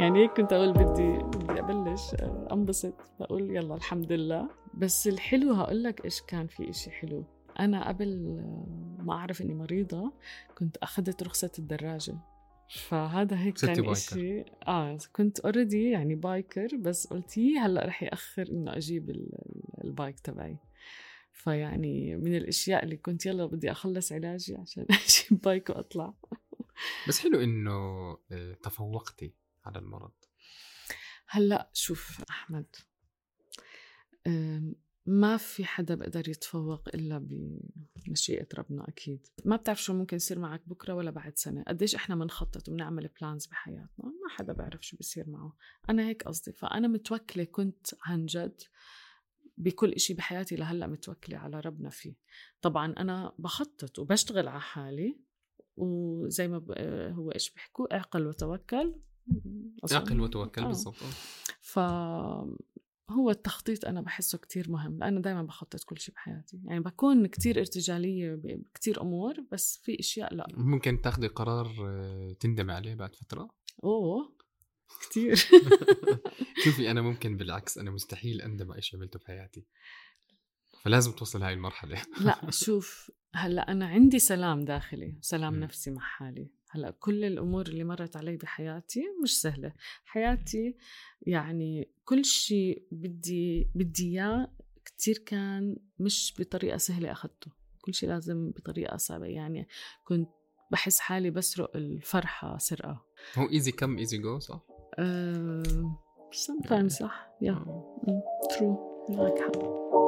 يعني 0.00 0.18
هيك 0.22 0.30
كنت 0.30 0.52
أقول 0.52 0.72
بدي 0.72 1.18
بدي 1.18 1.60
أبلش 1.60 2.14
آه، 2.14 2.48
أنبسط 2.52 2.94
بقول 3.20 3.56
يلا 3.56 3.74
الحمد 3.74 4.12
لله. 4.12 4.48
بس 4.74 5.08
الحلو 5.08 5.52
هقول 5.52 5.82
لك 5.82 6.04
إيش 6.04 6.22
كان 6.22 6.46
في 6.46 6.70
إشي 6.70 6.90
حلو. 6.90 7.24
أنا 7.60 7.88
قبل 7.88 8.38
آه، 8.38 9.02
ما 9.02 9.12
أعرف 9.12 9.42
إني 9.42 9.54
مريضة 9.54 10.12
كنت 10.58 10.76
أخذت 10.76 11.22
رخصة 11.22 11.50
الدراجة. 11.58 12.18
فهذا 12.88 13.38
هيك 13.38 13.58
كان 13.58 13.94
شيء 13.94 14.44
آه 14.68 14.98
كنت 15.12 15.40
already 15.40 15.90
يعني 15.90 16.14
biker 16.14 16.68
بس 16.76 17.06
قلت 17.06 17.36
يي 17.36 17.58
هلأ 17.58 17.86
رح 17.86 18.02
يأخر 18.02 18.48
إنه 18.48 18.76
أجيب 18.76 19.10
ال 19.84 19.91
bike 19.91 20.20
تبعي. 20.20 20.56
فيعني 21.32 22.16
من 22.16 22.36
الأشياء 22.36 22.84
اللي 22.84 22.96
كنت 22.96 23.26
يلا 23.26 23.46
بدي 23.46 23.70
أخلص 23.70 24.12
علاجي 24.12 24.56
عشان 24.56 24.86
أجيب 24.90 25.40
bike 25.40 25.70
وأطلع. 25.70 26.14
بس 27.08 27.18
حلو 27.20 27.40
إنه 27.40 27.72
آه، 28.32 28.52
تفوقتي. 28.62 29.45
على 29.66 29.78
المرض. 29.78 30.12
هلأ 31.28 31.70
شوف 31.72 32.24
أحمد 32.30 32.76
ما 35.06 35.36
في 35.36 35.64
حدا 35.64 35.94
بقدر 35.94 36.28
يتفوق 36.28 36.88
إلا 36.88 37.28
بمشيئة 37.96 38.48
ربنا 38.58 38.88
أكيد. 38.88 39.26
ما 39.44 39.56
بتعرف 39.56 39.82
شو 39.82 39.94
ممكن 39.94 40.16
يصير 40.16 40.38
معك 40.38 40.68
بكرة 40.68 40.94
ولا 40.94 41.10
بعد 41.10 41.38
سنة. 41.38 41.62
قديش 41.62 41.94
إحنا 41.94 42.16
بنخطط 42.16 42.68
وبنعمل 42.68 43.08
بلانز 43.20 43.46
بحياتنا؟ 43.46 44.04
ما 44.04 44.28
حدا 44.28 44.52
بيعرف 44.52 44.86
شو 44.86 44.96
بيصير 44.96 45.30
معه. 45.30 45.56
أنا 45.90 46.06
هيك 46.08 46.22
قصدي. 46.22 46.52
فأنا 46.52 46.88
متوكلة 46.88 47.44
كنت 47.44 47.86
عن 48.02 48.26
جد 48.26 48.62
بكل 49.56 49.92
إشي 49.92 50.14
بحياتي 50.14 50.56
لهلأ 50.56 50.86
متوكلة 50.86 51.38
على 51.38 51.60
ربنا 51.60 51.90
فيه. 51.90 52.14
طبعا 52.62 52.92
أنا 52.92 53.34
بخطط 53.38 53.98
وبشتغل 53.98 54.48
على 54.48 54.60
حالي 54.60 55.18
وزي 55.76 56.48
ما 56.48 56.64
هو 57.12 57.30
إيش 57.30 57.50
بيحكوا 57.50 57.96
اعقل 57.96 58.26
وتوكل. 58.26 58.94
اعقل 59.92 60.20
وتوكل 60.20 60.62
آه. 60.62 60.66
بالضبط. 60.66 60.96
ف 61.60 61.78
هو 63.10 63.30
التخطيط 63.30 63.84
أنا 63.84 64.00
بحسه 64.00 64.38
كتير 64.38 64.70
مهم 64.70 64.98
لأنه 64.98 65.20
دايما 65.20 65.42
بخطط 65.42 65.84
كل 65.84 65.98
شيء 65.98 66.14
بحياتي. 66.14 66.60
يعني 66.64 66.80
بكون 66.80 67.26
كتير 67.26 67.58
ارتجالية 67.58 68.34
بكتير 68.34 69.02
أمور 69.02 69.34
بس 69.52 69.80
في 69.82 70.00
أشياء 70.00 70.34
لا. 70.34 70.46
ممكن 70.54 71.00
تاخذي 71.00 71.26
قرار 71.26 71.74
آه، 71.86 72.36
تندم 72.40 72.70
عليه 72.70 72.94
بعد 72.94 73.14
فترة؟ 73.14 73.48
أوه 73.84 74.36
كتير. 75.00 75.36
شوفي 76.64 76.90
أنا 76.90 77.02
ممكن 77.02 77.36
بالعكس 77.36 77.78
أنا 77.78 77.90
مستحيل 77.90 78.42
أندم 78.42 78.72
على 78.72 78.82
شيء 78.82 79.00
عملته 79.00 79.18
بحياتي. 79.18 79.66
فلازم 80.82 81.12
توصل 81.12 81.42
هاي 81.42 81.52
المرحلة. 81.52 82.02
لا 82.20 82.50
شوف 82.50 83.10
هلأ 83.34 83.72
أنا 83.72 83.86
عندي 83.86 84.18
سلام 84.18 84.64
داخلي 84.64 85.18
سلام 85.20 85.54
م. 85.54 85.60
نفسي 85.60 85.90
مع 85.90 86.02
حالي. 86.02 86.50
هلأ 86.76 86.90
كل 86.90 87.24
الأمور 87.24 87.66
اللي 87.66 87.84
مرت 87.84 88.16
علي 88.16 88.36
بحياتي 88.36 89.04
مش 89.22 89.40
سهلة. 89.40 89.72
حياتي 90.04 90.76
يعني 91.22 91.88
كل 92.04 92.24
شيء 92.24 92.86
بدي 92.90 93.70
بدي 93.74 94.10
إياه 94.10 94.52
كثير 94.84 95.18
كان 95.26 95.76
مش 95.98 96.34
بطريقة 96.38 96.76
سهلة 96.76 97.12
اخذته 97.12 97.50
كل 97.80 97.94
شيء 97.94 98.08
لازم 98.08 98.50
بطريقة 98.50 98.96
صعبة. 98.96 99.26
يعني 99.26 99.68
كنت 100.04 100.28
بحس 100.72 101.00
حالي 101.00 101.30
بسرق 101.30 101.76
الفرحة 101.76 102.58
سرقة. 102.58 103.04
هو 103.36 103.50
ايزي 103.50 103.72
كم 103.72 103.98
ايزي 103.98 104.18
جو 104.18 104.38
صح؟ 104.38 104.66
أه 104.98 105.62
sometimes 106.32 106.86
صح. 106.86 107.28
يا 107.42 107.64
ترو 108.50 109.06
معك 109.08 109.38
حق. 109.38 110.05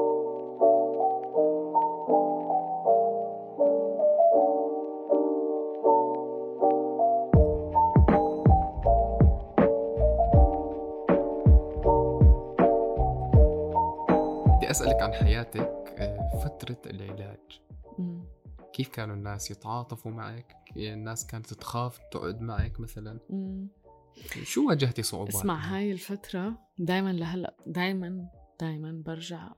أسألك 14.79 15.03
عن 15.03 15.13
حياتك 15.13 15.95
آه، 15.99 16.41
فترة 16.45 16.79
العلاج. 16.87 17.61
مم. 17.99 18.25
كيف 18.73 18.89
كانوا 18.89 19.15
الناس 19.15 19.51
يتعاطفوا 19.51 20.13
معك؟ 20.13 20.57
الناس 20.77 21.27
كانت 21.27 21.55
تخاف 21.55 21.99
تقعد 22.13 22.41
معك 22.41 22.81
مثلا؟ 22.81 23.19
مم. 23.31 23.69
شو 24.43 24.69
واجهتي 24.69 25.03
صعوبات 25.03 25.35
اسمع 25.35 25.55
هاي 25.57 25.93
الفترة 25.93 26.59
دايما 26.79 27.13
لهلأ 27.13 27.57
دايما 27.67 28.29
دايما 28.61 29.03
برجع 29.07 29.49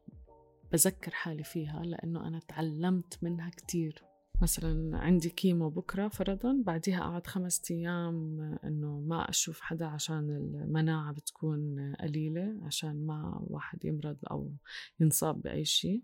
بذكر 0.72 1.10
حالي 1.10 1.44
فيها 1.44 1.82
لأنه 1.82 2.28
أنا 2.28 2.40
تعلمت 2.48 3.18
منها 3.22 3.50
كتير. 3.50 4.04
مثلا 4.42 4.98
عندي 4.98 5.28
كيمو 5.28 5.70
بكرة 5.70 6.08
فرضا 6.08 6.62
بعديها 6.66 7.00
أقعد 7.00 7.26
خمسة 7.26 7.74
أيام 7.74 8.40
إنه 8.64 9.00
ما 9.00 9.30
أشوف 9.30 9.60
حدا 9.60 9.86
عشان 9.86 10.30
المناعة 10.30 11.12
بتكون 11.12 11.92
قليلة 12.00 12.60
عشان 12.62 13.06
ما 13.06 13.44
واحد 13.46 13.84
يمرض 13.84 14.16
أو 14.30 14.52
ينصاب 15.00 15.42
بأي 15.42 15.64
شيء. 15.64 16.02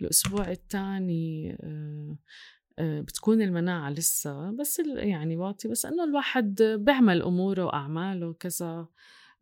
الأسبوع 0.00 0.50
الثاني 0.50 1.56
آه، 1.60 2.16
آه، 2.78 3.00
بتكون 3.00 3.42
المناعة 3.42 3.90
لسه 3.90 4.50
بس 4.50 4.78
يعني 4.96 5.36
واطي 5.36 5.68
بس 5.68 5.86
إنه 5.86 6.04
الواحد 6.04 6.62
بيعمل 6.62 7.22
أموره 7.22 7.64
وأعماله 7.64 8.28
وكذا. 8.28 8.86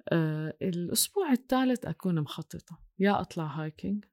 آه، 0.08 0.54
الأسبوع 0.62 1.33
الثالث 1.33 1.85
أكون 1.85 2.20
مخططة. 2.20 2.78
يا 2.98 3.20
أطلع 3.20 3.46
هايكينج 3.46 4.04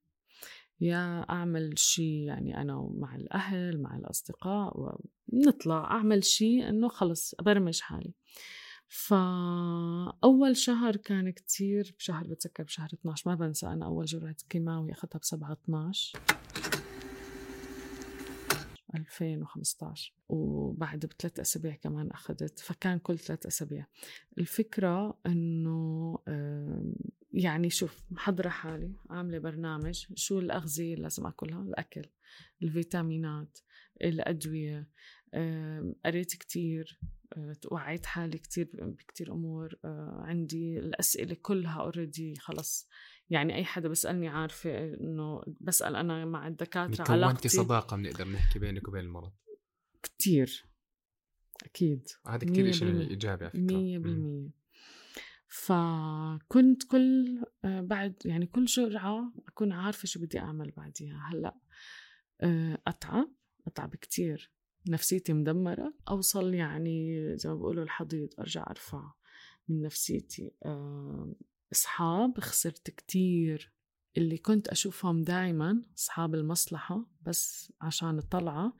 يا 0.81 1.25
أعمل 1.29 1.79
شيء 1.79 2.23
يعني 2.23 2.61
أنا 2.61 2.89
مع 2.93 3.15
الأهل 3.15 3.81
مع 3.81 3.95
الأصدقاء 3.95 4.97
ونطلع 5.33 5.83
أعمل 5.91 6.23
شيء 6.23 6.69
إنه 6.69 6.87
خلص 6.87 7.33
أبرمج 7.39 7.79
حالي. 7.79 8.13
فأول 8.87 10.57
شهر 10.57 10.95
كان 10.95 11.29
كتير 11.29 11.95
بشهر 11.97 12.27
بتذكر 12.27 12.63
بشهر 12.63 12.89
12 12.93 13.29
ما 13.29 13.35
بنسى 13.35 13.67
أنا 13.67 13.85
أول 13.85 14.05
جرعة 14.05 14.35
كيماوي 14.49 14.91
أخذتها 14.91 15.19
بسبعة 15.19 15.57
12 15.65 16.19
2015 18.95 20.13
وبعد 20.29 21.05
بثلاث 21.05 21.39
أسابيع 21.39 21.75
كمان 21.75 22.11
أخذت 22.11 22.59
فكان 22.59 22.99
كل 22.99 23.19
ثلاث 23.19 23.45
أسابيع. 23.45 23.85
الفكرة 24.37 25.19
آم، 25.27 26.93
يعني 27.33 27.69
شوف 27.69 28.03
محضرة 28.11 28.49
حالي 28.49 28.91
عاملة 29.09 29.37
برنامج 29.39 30.05
شو 30.15 30.39
الأغذية 30.39 30.93
اللي 30.93 31.03
لازم 31.03 31.27
أكلها؟ 31.27 31.61
الأكل 31.61 32.05
الفيتامينات 32.63 33.57
الأدوية 34.03 34.89
قريت 36.05 36.35
كتير 36.35 36.99
آه، 37.37 37.55
وعيت 37.71 38.05
حالي 38.05 38.37
كتير 38.37 38.69
بكتير 38.73 39.33
أمور 39.33 39.79
آه، 39.85 40.21
عندي 40.25 40.79
الأسئلة 40.79 41.37
كلها 41.41 41.81
already 41.81 42.35
خلص. 42.35 42.87
يعني 43.29 43.55
أي 43.55 43.65
حدا 43.65 43.89
بسألني 43.89 44.27
عارفة 44.27 44.93
إنه 44.93 45.43
بسأل 45.61 45.95
أنا 45.95 46.25
مع 46.25 46.47
الدكاترة 46.47 46.95
كونتي 46.95 47.11
علاقتي. 47.11 47.49
صداقة 47.49 47.97
بنقدر 47.97 48.27
نحكي 48.27 48.59
بينك 48.59 48.87
وبين 48.87 49.01
المرض. 49.05 49.31
كتير. 50.03 50.65
أكيد. 51.65 52.07
هذا 52.27 52.45
كثير 52.45 52.71
شيء. 52.71 53.09
إيجابي 53.09 53.43
على 53.45 53.51
فكرة. 53.51 53.59
مية 53.61 53.97
مم. 53.97 54.03
بالمية. 54.03 54.49
فكنت 55.47 56.83
كل 56.83 57.43
آه، 57.65 57.81
بعد 57.81 58.15
يعني 58.25 58.45
كل 58.45 58.65
جرعة 58.65 59.33
أكون 59.47 59.71
عارفة 59.71 60.05
شو 60.05 60.19
بدي 60.19 60.39
أعمل 60.39 60.71
بعديها. 60.71 61.29
هلأ 61.31 61.55
آه، 62.41 62.77
أتعب. 62.87 63.29
أتعب 63.67 63.95
كتير. 63.95 64.51
نفسيتي 64.89 65.33
مدمرة. 65.33 65.93
أوصل 66.09 66.53
يعني 66.53 67.17
زي 67.37 67.49
ما 67.49 67.55
بقولوا 67.55 67.83
الحضيض 67.83 68.29
أرجع 68.39 68.65
أرفع 68.69 69.11
من 69.67 69.81
نفسيتي. 69.81 70.51
آه، 70.65 71.35
أصحاب 71.73 72.39
خسرت 72.39 72.89
كتير. 72.89 73.73
اللي 74.17 74.37
كنت 74.37 74.67
أشوفهم 74.67 75.21
دايما 75.21 75.83
أصحاب 75.97 76.35
المصلحة 76.35 77.05
بس 77.21 77.73
عشان 77.81 78.17
الطلعة 78.17 78.73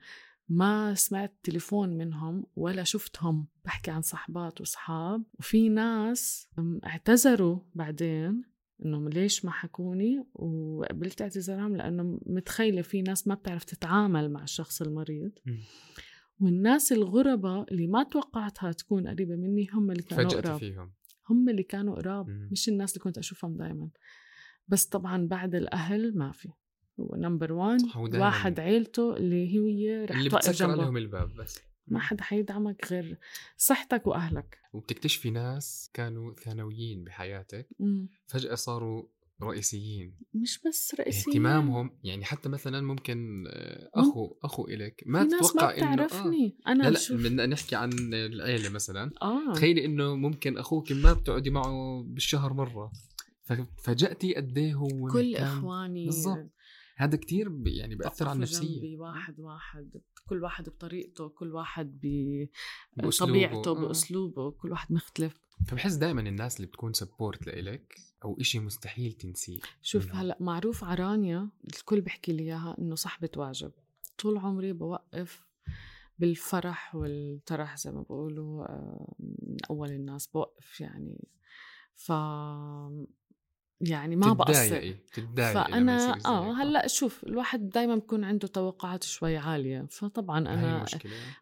ما 0.48 0.94
سمعت 0.94 1.34
تليفون 1.42 1.88
منهم 1.88 2.46
ولا 2.56 2.84
شفتهم 2.84 3.48
بحكي 3.64 3.90
عن 3.90 4.02
صحبات 4.02 4.60
وصحاب. 4.60 5.24
وفي 5.38 5.68
ناس 5.68 6.48
اعتذروا 6.86 7.58
بعدين 7.74 8.42
إنهم 8.84 9.08
ليش 9.08 9.44
ما 9.44 9.50
حكوني؟ 9.50 10.24
وقبلت 10.34 11.22
اعتذارهم 11.22 11.76
لأنه 11.76 12.20
متخيلة 12.26 12.82
في 12.82 13.02
ناس 13.02 13.28
ما 13.28 13.34
بتعرف 13.34 13.64
تتعامل 13.64 14.32
مع 14.32 14.42
الشخص 14.42 14.82
المريض. 14.82 15.32
والناس 16.40 16.92
الغرباء 16.92 17.72
اللي 17.72 17.86
ما 17.86 18.02
توقعتها 18.02 18.72
تكون 18.72 19.08
قريبة 19.08 19.36
مني 19.36 19.68
هم 19.72 19.90
اللي 19.90 20.02
كانوا 20.02 20.30
قراب. 20.30 20.58
فيهم. 20.58 20.92
هم 21.30 21.48
اللي 21.48 21.62
كانوا 21.62 21.94
قراب. 21.94 22.28
مش 22.28 22.68
الناس 22.68 22.92
اللي 22.92 23.04
كنت 23.04 23.18
أشوفهم 23.18 23.56
دائما 23.56 23.88
بس 24.68 24.84
طبعا 24.84 25.26
بعد 25.26 25.54
الأهل 25.54 26.18
ما 26.18 26.32
في. 26.32 26.48
هو 27.00 27.16
نمبر 27.16 27.52
1 27.52 27.80
صح، 27.80 27.96
هو 27.96 28.06
دايماً 28.06 28.26
واحد 28.26 28.60
عيلته 28.60 29.16
اللي 29.16 29.54
هي 29.54 30.04
رح 30.04 30.16
اللي 30.16 30.30
بتسكر 30.30 30.52
جنبه. 30.52 30.72
عليهم 30.72 30.96
الباب 30.96 31.34
بس. 31.34 31.60
ما 31.86 32.00
حدا 32.00 32.22
حيدعمك 32.22 32.86
غير 32.90 33.18
صحتك 33.56 34.06
وأهلك. 34.06 34.58
وبتكتشفي 34.72 35.30
ناس 35.30 35.90
كانوا 35.94 36.34
ثانويين 36.34 37.04
بحياتك. 37.04 37.68
مم. 37.78 38.08
فجأة 38.26 38.54
صاروا 38.54 39.04
رئيسيين. 39.42 40.16
مش 40.34 40.60
بس 40.66 40.94
رئيسية 41.00 41.30
اهتمامهم 41.30 41.90
يعني 42.04 42.24
حتى 42.24 42.48
مثلا 42.48 42.80
ممكن 42.80 43.44
آه، 43.48 43.90
أخو 43.94 44.34
أخو 44.44 44.66
إلك 44.66 45.02
ما 45.06 45.22
في 45.22 45.28
ناس 45.28 45.42
ما 45.42 45.48
تتوقع 45.48 45.78
إنه 45.78 45.90
آه. 45.90 45.94
بتعرفني 45.94 46.56
أنا 46.66 46.82
لا 46.82 46.88
لا 46.88 47.16
بدنا 47.16 47.46
نحكي 47.46 47.76
عن 47.76 47.90
العيلة 48.14 48.68
مثلا. 48.68 49.10
آه. 49.22 49.52
تخيلي 49.52 49.84
إنه 49.84 50.14
ممكن 50.14 50.58
أخوك 50.58 50.92
ما 50.92 51.12
بتقعدي 51.12 51.50
معه 51.50 52.02
بالشهر 52.06 52.52
مرة. 52.52 52.92
ففاجأتي 53.44 54.34
قد 54.34 54.58
إيه 54.58 54.74
هو 54.74 55.08
كل 55.12 55.36
إخواني 55.36 56.04
بالضبط. 56.06 56.50
هذا 56.96 57.16
كتير 57.16 57.62
يعني 57.66 57.94
بأثر 57.94 58.28
على 58.28 58.36
النفسية. 58.36 58.98
واحد 58.98 59.40
واحد 59.40 60.00
كل 60.28 60.42
واحد 60.42 60.68
بطريقته 60.68 61.28
كل 61.28 61.52
واحد 61.52 62.00
ب 62.02 62.06
بأسلوبه. 62.96 63.32
طبيعته 63.32 63.70
آه. 63.70 63.86
بأسلوبه 63.86 64.50
كل 64.50 64.70
واحد 64.70 64.92
مختلف. 64.92 65.34
فبحس 65.66 65.94
دائما 65.94 66.20
الناس 66.20 66.56
اللي 66.56 66.66
بتكون 66.66 66.92
سبورت 66.92 67.46
لإلك 67.46 67.98
أو 68.24 68.40
إشي 68.40 68.58
مستحيل 68.58 69.12
تنسيه 69.12 69.60
شوف. 69.82 70.14
هلأ 70.14 70.36
معروف 70.40 70.84
عرانيا 70.84 71.48
الكل 71.64 72.00
بيحكي 72.00 72.32
لي 72.32 72.42
إياها 72.42 72.76
إنه 72.78 72.94
صاحبة 72.94 73.30
واجب 73.36 73.72
طول 74.18 74.38
عمري 74.38 74.72
بوقف 74.72 75.46
بالفرح 76.18 76.94
والترح 76.94 77.76
زي 77.76 77.90
ما 77.90 78.02
بقولوا 78.02 78.66
من 79.18 79.56
أول 79.70 79.90
الناس 79.90 80.26
بوقف 80.26 80.80
يعني 80.80 81.28
ف 81.94 82.12
يعني 83.80 84.16
ما 84.16 84.32
بقصر 84.32 84.76
تتضايقي 85.12 85.54
فأنا 85.54 86.18
آه. 86.26 86.52
هلأ 86.52 86.86
شوف 86.86 87.24
الواحد 87.24 87.68
دائما 87.68 87.96
بكون 87.96 88.24
عنده 88.24 88.48
توقعات 88.48 89.02
شوي 89.04 89.36
عالية 89.36 89.86
فطبعا 89.90 90.38
أنا 90.38 90.84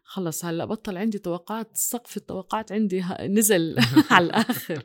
خلص 0.03 0.45
هلأ 0.45 0.65
بطل 0.65 0.97
عندي 0.97 1.17
توقعات 1.17 1.77
سقف 1.77 2.17
التوقعات 2.17 2.71
عندي 2.71 3.03
نزل 3.21 3.75
على 4.11 4.25
الآخر. 4.25 4.83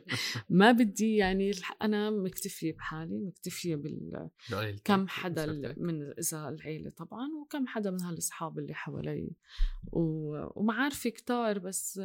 ما 0.49 0.71
بدي 0.71 1.15
يعني 1.15 1.51
أنا 1.81 2.09
مكتفية 2.09 2.73
بحالي 2.73 3.17
مكتفية 3.19 3.75
بال 3.75 4.29
كم 4.83 5.07
حدا 5.07 5.45
من 5.77 6.01
إذا 6.19 6.49
العيلة 6.49 6.89
طبعا 6.89 7.27
وكم 7.41 7.67
حدا 7.67 7.91
من 7.91 8.01
هالأصحاب 8.01 8.59
اللي 8.59 8.73
حوالي. 8.73 9.31
و- 9.91 10.59
ومعارفي 10.59 11.11
كتار 11.11 11.59
بس 11.59 12.01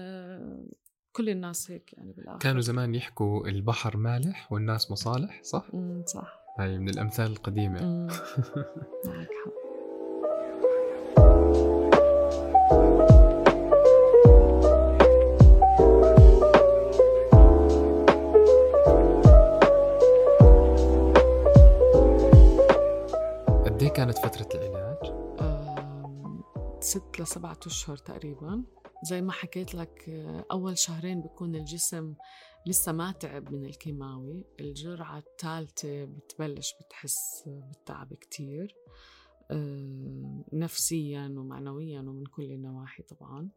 كل 1.13 1.29
الناس 1.29 1.71
هيك 1.71 1.93
يعني 1.93 2.13
بالآخر 2.13 2.39
كانوا 2.39 2.61
زمان 2.61 2.95
يحكوا 2.95 3.49
البحر 3.49 3.97
مالح 3.97 4.53
والناس 4.53 4.91
مصالح 4.91 5.43
صح؟ 5.43 5.67
امم 5.75 6.03
صح 6.07 6.41
هاي 6.59 6.79
من 6.79 6.89
الأمثال 6.89 7.27
القديمة 7.33 7.83
مم. 7.83 8.07
معك 9.07 9.29
حق 9.45 9.61
قد 23.67 23.83
إيه 23.83 23.89
كانت 23.89 24.19
فترة 24.19 24.49
العلاج؟ 24.55 25.21
ست 26.81 27.21
لسبعة 27.21 27.59
أشهر 27.67 27.97
تقريبا 27.97 28.63
زي 29.03 29.23
ما 29.23 29.33
حكيت 29.33 29.75
لك 29.75 30.09
آه، 30.09 30.45
أول 30.53 30.79
شهرين 30.79 31.21
بيكون 31.21 31.55
الجسم 31.55 32.15
لسه 32.67 32.93
ما 32.93 33.13
تعب 33.13 33.53
من 33.53 33.65
الكيماوي 33.65 34.45
الجرعة 34.61 35.19
الثالثة 35.19 36.05
بتبلش 36.05 36.75
بتحس 36.81 37.43
بالتعب 37.47 38.15
كتير 38.15 38.77
آم، 39.51 40.45
نفسيا 40.53 41.35
ومعنويا 41.37 42.01
ومن 42.01 42.27
كل 42.27 42.53
النواحي 42.53 43.03
طبعا. 43.03 43.49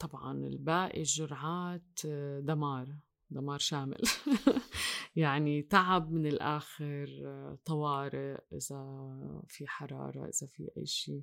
طبعا 0.00 0.32
الباقي 0.46 0.98
الجرعات 0.98 2.00
آه، 2.06 2.40
دمار 2.40 2.96
دمار 3.30 3.58
شامل. 3.58 4.02
يعني 5.16 5.62
تعب 5.62 6.12
من 6.12 6.26
الآخر 6.26 7.20
آه، 7.24 7.58
طوارئ 7.64 8.38
إذا 8.52 9.44
في 9.48 9.66
حرارة 9.66 10.28
إذا 10.28 10.46
في 10.46 10.70
أي 10.76 10.86
شيء. 10.86 11.22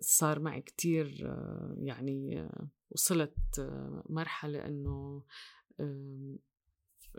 صار 0.00 0.40
معي 0.40 0.60
كتير 0.62 1.34
يعني 1.78 2.48
وصلت 2.90 3.60
مرحلة 4.08 4.66
إنه 4.66 5.22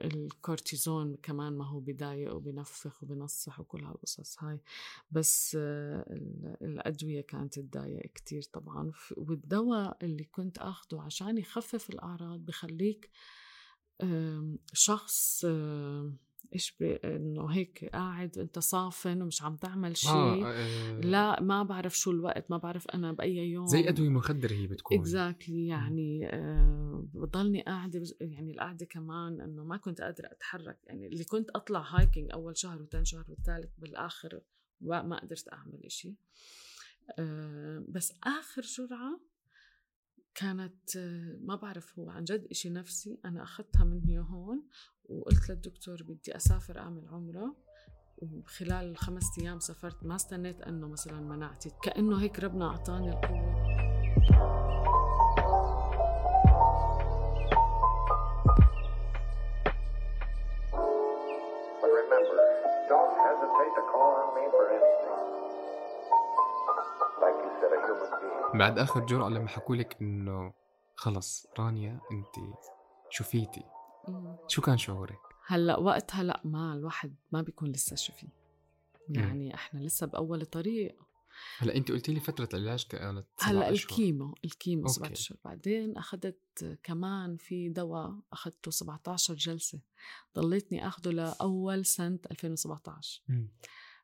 الكورتيزون 0.04 1.16
كمان 1.16 1.54
ما 1.54 1.66
هو 1.68 1.80
بضايق 1.80 2.36
وبنفخ 2.36 3.04
وبنصح 3.04 3.60
وكل 3.60 3.84
هالقصص 3.84 4.44
هاي. 4.44 4.60
بس 5.12 5.56
ال- 5.56 6.58
الأدوية 6.62 7.22
كانت 7.22 7.60
تضايق 7.60 8.12
كتير 8.12 8.42
طبعا. 8.44 8.92
والدواء 9.18 9.98
اللي 10.06 10.24
كنت 10.24 10.58
أخده 10.58 11.02
عشان 11.02 11.38
يخفف 11.38 11.90
الأعراض 11.90 12.40
بخليك 12.40 13.10
شخص 14.74 15.46
آم، 16.48 16.54
إيش 16.54 16.76
بي- 16.80 16.96
إنه 16.96 17.46
هيك 17.48 17.90
قاعد 17.94 18.38
انت 18.38 18.60
صافن 18.60 19.22
ومش 19.22 19.44
عم 19.44 19.56
تعمل 19.56 19.98
شيء 19.98 20.46
آه 20.46 21.00
لا 21.00 21.42
ما 21.42 21.64
بعرف 21.64 21.98
شو 21.98 22.12
الوقت 22.12 22.52
ما 22.52 22.58
بعرف 22.58 22.88
أنا 22.88 23.12
بأي 23.12 23.36
يوم. 23.52 23.68
زي 23.68 23.90
أدوية 23.90 24.10
مخدرة 24.10 24.54
هي 24.54 24.68
بتكون. 24.68 25.00
exactly 25.00 25.68
يعني 25.68 26.30
آه 26.34 27.08
بضلني 27.14 27.62
قاعدة 27.62 28.04
يعني 28.22 28.52
القعده 28.52 28.86
كمان 28.86 29.42
إنه 29.42 29.64
ما 29.64 29.78
كنت 29.78 30.02
قادرة 30.02 30.28
أتحرك. 30.32 30.80
يعني 30.84 31.08
اللي 31.08 31.24
كنت 31.24 31.50
أطلع 31.50 31.80
hiking 31.82 32.32
أول 32.32 32.58
شهر 32.58 32.82
وثاني 32.82 33.06
شهر 33.06 33.26
والثالث 33.30 33.70
بالآخر 33.78 34.42
ما 34.82 35.20
قدرت 35.22 35.54
أعمل 35.54 35.80
إشي. 35.86 36.16
آه 37.20 37.84
بس 37.90 38.14
آخر 38.24 38.62
جرعة 38.62 39.20
كانت 40.36 40.98
آه، 40.98 41.38
ما 41.42 41.56
بعرف 41.56 42.00
هو 42.00 42.10
عن 42.10 42.24
جد 42.24 42.48
إشي 42.52 42.70
نفسي 42.70 43.20
أنا 43.26 43.44
أخذتها 43.44 43.84
من 43.84 44.18
هون 44.18 44.64
وقلت 45.10 45.50
للدكتور 45.50 46.04
بدي 46.04 46.36
أسافر 46.36 46.80
أعمل 46.80 47.08
عمرة 47.08 47.56
وخلال 48.18 48.92
الخمس 48.92 49.40
أيام 49.40 49.60
سافرت 49.60 50.04
ما 50.04 50.16
استنيت 50.16 50.62
أنه 50.62 50.88
مثلا 50.88 51.20
مناعتي 51.20 51.72
كأنه 51.84 52.22
هيك 52.22 52.40
ربنا 52.40 52.68
أعطاني 52.68 53.10
القوة. 53.10 53.68
بعد 68.54 68.80
آخر 68.80 69.00
جرعة 69.06 69.30
لما 69.30 69.48
حكوا 69.48 69.76
لك 69.76 69.98
إنه 70.02 70.54
خلص 70.96 71.48
رانيا 71.60 72.00
أنت 72.12 72.56
شفيتي. 73.10 73.77
شو 74.48 74.62
كان 74.62 74.78
شعورك؟ 74.78 75.20
هلأ 75.46 75.80
وقتها 75.80 76.24
لأ 76.24 76.42
ما 76.46 76.74
الواحد 76.74 77.16
ما 77.32 77.42
بيكون 77.42 77.72
لسه 77.72 77.96
شفي 77.96 78.28
يعني 79.10 79.54
إحنا 79.54 79.80
لسه 79.80 80.08
بأول 80.08 80.46
طريق. 80.46 80.98
هلأ 81.58 81.76
أنت 81.76 81.92
قلتي 81.92 82.14
لي 82.14 82.20
فترة 82.20 82.50
العلاج 82.54 82.86
كانت 82.88 83.28
هلأ. 83.40 83.70
ال 83.70 83.81
chemo 83.81 84.36
ال 84.46 84.53
chemo 84.53 84.88
سبعة 84.88 85.08
أوكي. 85.08 85.20
اشهر 85.20 85.38
بعدين 85.46 85.98
اخذت 85.98 86.80
كمان 86.84 87.38
في 87.38 87.70
دواء 87.70 88.20
اخذته 88.34 88.72
17 88.72 89.34
جلسة. 89.34 89.80
ضليتني 90.36 90.88
اخذه 90.88 91.10
لأول 91.10 91.86
سنة 91.86 92.20
2017 92.32 93.22
مم. 93.28 93.52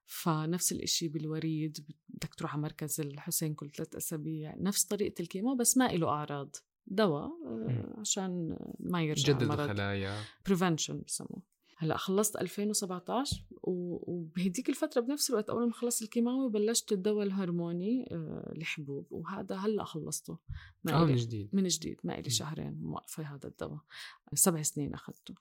فنفس 0.05 0.71
الإشي 0.71 1.07
بالوريد 1.07 1.85
بدك 2.09 2.35
تروح 2.35 2.53
على 2.53 2.61
مركز 2.61 2.99
الحسين 3.01 3.53
كل 3.53 3.69
ثلاث 3.69 3.95
أسابيع. 3.95 4.55
نفس 4.57 4.83
طريقة 4.85 5.21
ال 5.21 5.27
chemo 5.27 5.55
بس 5.55 5.77
ما 5.77 5.87
له 5.87 6.09
أعراض. 6.09 6.55
دواء 6.87 7.25
آه،. 7.45 7.95
عشان 7.99 8.57
ما 8.79 9.03
يرجع 9.03 9.33
جدد 9.33 9.41
المرض 9.41 9.59
الخلايا. 9.59 10.17
prevention 10.45 11.01
بسموه. 11.07 11.41
هلأ 11.77 11.97
خلصت 11.97 12.35
2017 12.35 13.45
و- 13.63 14.11
وبهديك 14.11 14.69
الفترة 14.69 15.01
بنفس 15.01 15.29
الوقت 15.29 15.49
أول 15.49 15.65
ما 15.67 15.73
خلصت 15.73 16.01
الكيماوي 16.01 16.49
بلشت 16.49 16.91
الدواء 16.91 17.25
الهرموني 17.25 18.07
آه، 18.11 18.53
الحبوب 18.55 19.07
وهذا 19.11 19.55
هلأ 19.55 19.83
خلصته. 19.83 20.37
ما 20.83 20.91
إلي- 20.91 21.09
من 21.09 21.15
جديد. 21.15 21.49
من 21.53 21.67
جديد. 21.67 21.99
ما 22.03 22.17
مم. 22.17 22.23
شهرين 22.29 22.73
موقفة 22.81 23.23
هذا 23.23 23.47
الدواء. 23.47 23.79
سبع 24.33 24.61
سنين 24.61 24.93
أخذته. 24.93 25.33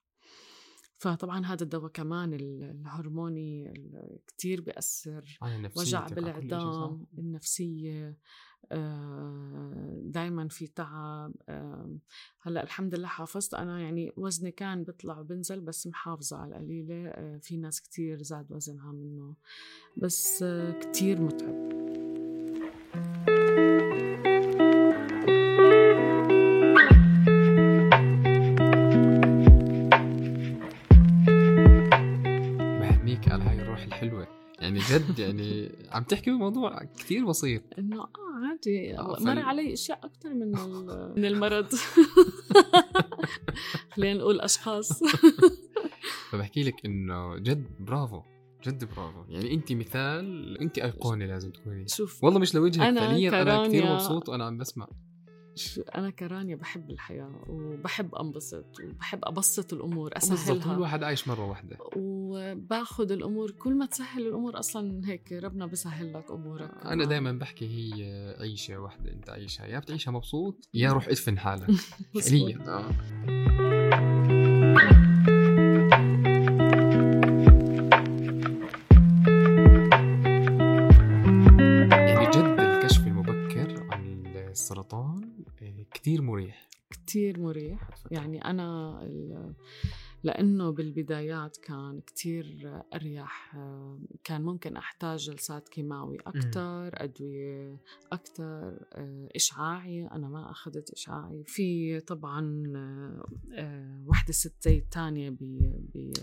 فطبعا 0.98 1.46
هذا 1.46 1.62
الدواء 1.62 1.90
كمان 1.90 2.32
ال- 2.34 2.62
الهرموني 2.80 3.70
ال- 3.70 4.18
كتير 4.26 4.60
بيأثر. 4.60 5.38
وجع؟ 5.76 6.06
بالعظام 6.08 7.06
النفسية 7.18 8.18
دائما 10.02 10.48
في 10.48 10.66
تعب. 10.66 11.32
آه، 11.48 11.96
هلأ 12.40 12.62
الحمد 12.62 12.94
لله 12.94 13.08
حافظت. 13.08 13.54
أنا 13.54 13.80
يعني 13.80 14.12
وزني 14.16 14.50
كان 14.50 14.84
بيطلع 14.84 15.18
وبنزل 15.18 15.60
بس 15.60 15.86
محافظة 15.86 16.36
على 16.36 16.56
القليلة. 16.56 17.08
آه، 17.08 17.36
في 17.36 17.56
ناس 17.56 17.80
كتير 17.80 18.22
زاد 18.22 18.52
وزنها 18.52 18.92
منه 18.92 19.34
بس 19.96 20.42
آه، 20.42 20.72
كتير 20.80 21.20
متعب. 21.20 21.72
بهنيك 32.80 33.28
على 33.28 33.44
هاي 33.44 33.62
الروح 33.62 33.82
الحلوة. 33.82 34.26
يعني 34.58 34.78
جد 34.78 35.18
يعني 35.18 35.72
عم 35.90 36.02
تحكي 36.02 36.30
بموضوع 36.30 36.84
كثير 36.84 37.26
بسيط. 37.26 37.62
إنه 37.78 38.06
عادي 38.66 38.98
آه، 38.98 39.16
مر 39.20 39.38
علي 39.38 39.72
أشياء 39.72 40.00
أكثر 40.06 40.34
من 40.34 40.52
من 41.18 41.24
المرض. 41.24 41.66
خلينا 43.94 44.18
نقول 44.18 44.40
أشخاص. 44.40 45.02
فبحكي 46.30 46.62
لك 46.62 46.86
إنه 46.86 47.36
جد 47.38 47.66
برافو 47.80 48.22
جد 48.66 48.84
برافو. 48.84 49.24
يعني 49.28 49.54
انت 49.54 49.72
مثال 49.72 50.58
انت 50.58 50.78
أيقونة 50.78 51.26
لازم 51.26 51.50
تكوني. 51.50 51.88
شوف 51.88 52.24
والله 52.24 52.38
مش 52.40 52.54
لوجهك 52.54 52.82
أنا 52.82 53.00
فعليا 53.00 53.42
أنا 53.42 53.66
كثير 53.66 53.82
كرانيا- 53.84 53.92
مبسوط 53.92 54.28
وأنا 54.28 54.44
عم 54.44 54.58
بسمع. 54.58 54.88
شو- 55.54 55.82
أنا 55.82 56.10
كرانيا 56.10 56.56
بحب 56.56 56.90
الحياة 56.90 57.30
وبحب 57.48 58.14
أنبسط 58.14 58.66
وبحب 58.84 59.18
أبسط 59.24 59.72
الأمور 59.72 60.10
بالضبط 60.14 60.48
كل 60.48 60.52
اسهلها 60.60 60.78
واحد 60.78 61.02
عايش 61.02 61.28
مرة 61.28 61.44
واحدة. 61.48 61.76
وباخذ 61.96 63.12
الأمور 63.12 63.50
كل 63.50 63.74
ما 63.74 63.86
تسهل 63.86 64.26
الأمور 64.26 64.58
أصلا 64.58 65.08
هيك 65.08 65.32
ربنا 65.32 65.66
بسهل 65.66 66.12
لك 66.14 66.30
أمورك. 66.30 66.70
أنا 66.84 67.04
دائما 67.04 67.32
بحكي 67.32 67.66
هي 67.66 68.34
عيشة 68.40 68.78
واحدة 68.78 69.12
أنت 69.12 69.30
عايشها 69.30 69.66
يا 69.66 69.78
بتعيشها 69.78 70.10
مبسوط 70.10 70.68
يا 70.74 70.92
روح 70.92 71.08
إدفن 71.08 71.38
حالك. 71.38 71.70
فعليا. 72.22 73.71
كثير 86.02 86.22
مريح. 86.22 86.68
كتير 86.90 87.40
مريح. 87.40 87.88
يعني 88.10 88.48
ال- 89.02 89.54
لأنه 90.24 90.70
بالبدايات 90.70 91.56
كان 91.56 92.00
كتير 92.06 92.72
أريح 92.94 93.54
آه، 93.56 93.98
كان 94.24 94.42
ممكن 94.42 94.76
أحتاج 94.76 95.30
جلسات 95.30 95.68
كيماوي 95.68 96.18
أكتر 96.26 96.90
أدوية 97.04 97.76
أكتر 98.12 98.78
آه، 98.92 99.28
إشعاعي 99.36 100.06
أنا 100.06 100.28
ما 100.28 100.50
أخذت 100.50 100.90
إشعاعي 100.90 101.44
في 101.46 102.00
طبعا 102.00 102.62
آه، 102.76 103.24
آه، 103.54 104.04
وحدة 104.06 104.32
ستي 104.32 104.80
تانية 104.80 105.30
ب 105.30 105.42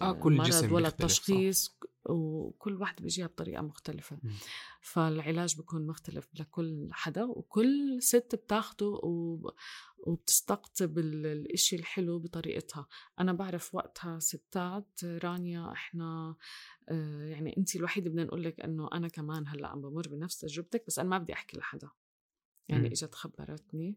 آه، 0.02 0.12
كل 0.14 0.34
مرض 0.38 0.48
جسم 0.48 0.74
ولا. 0.74 0.88
التشخيص 0.88 1.80
وكل 2.10 2.76
واحدة 2.76 3.04
بيجيها 3.04 3.28
بطريقة 3.28 3.62
مختلفة 3.62 4.18
مم. 4.24 4.32
فالعلاج 4.82 5.56
بيكون 5.58 5.88
مختلف 5.88 6.28
لكل 6.40 6.88
حدا 6.92 7.24
وكل 7.24 7.98
ست 8.02 8.36
بتاخده 8.36 8.86
وب- 9.04 9.52
وبتستقطب 10.04 10.98
ال- 11.00 11.26
الإشي 11.26 11.76
الحلو 11.76 12.20
بطريقتها. 12.20 12.88
أنا 13.20 13.34
بعرف 13.34 13.76
وقتها 13.76 14.20
ستات 14.20 15.04
رانيا 15.04 15.72
إحنا 15.72 16.36
آه، 16.90 17.24
يعني 17.26 17.58
أنت 17.58 17.76
الوحيدة 17.76 18.10
بدنا 18.10 18.24
نقول 18.24 18.44
لك 18.44 18.60
إنه 18.60 18.90
أنا 18.94 19.08
كمان 19.08 19.48
هلأ 19.48 19.68
عم 19.68 19.82
بمر 19.82 20.08
بنفس 20.08 20.40
تجربتك 20.40 20.84
بس 20.88 21.00
أنا 21.00 21.10
ما 21.10 21.18
بدي 21.18 21.34
أحكي 21.34 21.58
لحدا. 21.58 21.90
يعني 22.70 22.82
مم. 22.82 22.92
إجت 22.92 23.16
خبرتني 23.16 23.96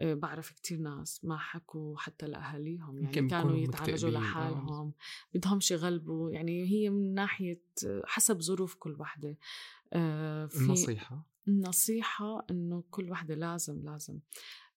آه، 0.00 0.14
بعرف 0.14 0.50
كتير 0.50 0.78
ناس 0.78 1.24
ما 1.24 1.38
حكوا 1.38 1.96
حتى 1.98 2.26
لأهاليهم. 2.26 2.98
يعني 2.98 3.28
كانوا 3.28 3.56
يتعالجوا 3.56 4.10
آه. 4.10 4.12
لحالهم 4.12 4.92
بدهمش 5.34 5.70
يغلبوا. 5.70 6.30
يعني 6.30 6.64
هي 6.70 6.90
من 6.90 7.14
ناحية 7.14 7.62
حسب 8.04 8.40
ظروف 8.40 8.74
كل 8.74 8.96
وحدة. 9.00 9.36
في 10.48 10.48
النصيحة؟ 10.60 11.26
النصيحة 11.48 12.46
إنه 12.50 12.84
كل 12.90 13.10
وحدة 13.10 13.34
لازم 13.34 13.84
لازم. 13.84 14.18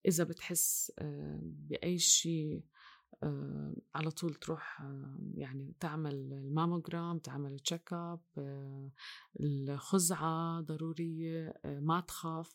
إذا 0.08 0.24
بتحس 0.24 0.92
آه، 1.00 1.40
بأي 1.44 1.98
شيء 1.98 2.64
آه، 3.24 3.76
على 3.96 4.12
طول 4.12 4.34
تروح 4.34 4.82
آه، 4.82 5.20
يعني 5.34 5.76
تعمل 5.80 6.16
الماموجرام 6.34 7.20
تعمل 7.20 7.60
check 7.60 7.94
up 7.94 8.20
الخزعة 9.40 10.62
ضرورية 10.62 11.54
آه، 11.66 11.80
ما 11.80 12.00
تخاف 12.00 12.54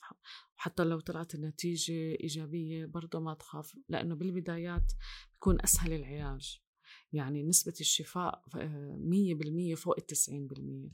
وحتى 0.56 0.84
لو 0.84 1.00
طلعت 1.00 1.34
النتيجة 1.34 1.92
إيجابية 1.92 2.86
برضه 2.86 3.20
ما 3.20 3.34
تخاف 3.34 3.76
لأنه 3.88 4.14
بالبدايات 4.14 4.92
بيكون 5.32 5.60
أسهل 5.60 5.92
العلاج. 5.92 6.60
يعني 7.12 7.42
نسبة 7.42 7.74
الشفاء 7.80 8.44
آه، 8.56 8.96
مية 9.00 9.34
بالمية 9.34 9.74
فوق 9.74 9.94
التسعين 9.98 10.46
بالمية. 10.46 10.90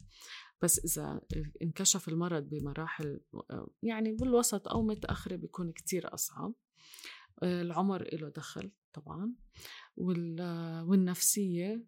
بس 0.62 0.79
إذا 0.98 1.20
انكشف 1.62 2.09
المرض 2.09 2.42
بمراحل 2.48 3.20
آه، 3.51 3.68
يعني 3.83 4.12
بالوسط 4.12 4.68
أو 4.68 4.83
متأخرة 4.83 5.37
بيكون 5.37 5.72
كتير 5.72 6.14
أصعب. 6.14 6.53
آه، 7.42 7.62
العمر 7.62 8.09
له 8.12 8.29
دخل 8.29 8.70
طبعا 8.92 9.33
وال- 9.96 10.85
والنفسية 10.87 11.85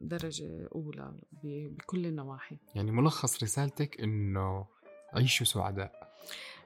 درجة 0.00 0.68
أولى 0.74 1.20
بكل 1.42 2.06
النواحي. 2.06 2.58
يعني 2.74 2.90
ملخص 2.92 3.42
رسالتك 3.42 4.00
إنه 4.00 4.66
عيشوا 5.12 5.46
سعداء. 5.46 6.16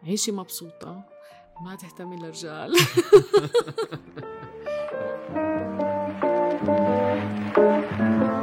عيشي 0.02 0.32
مبسوطة 0.32 1.04
ما 1.64 1.74
تهتمي 1.76 2.16
للرجال 2.16 2.72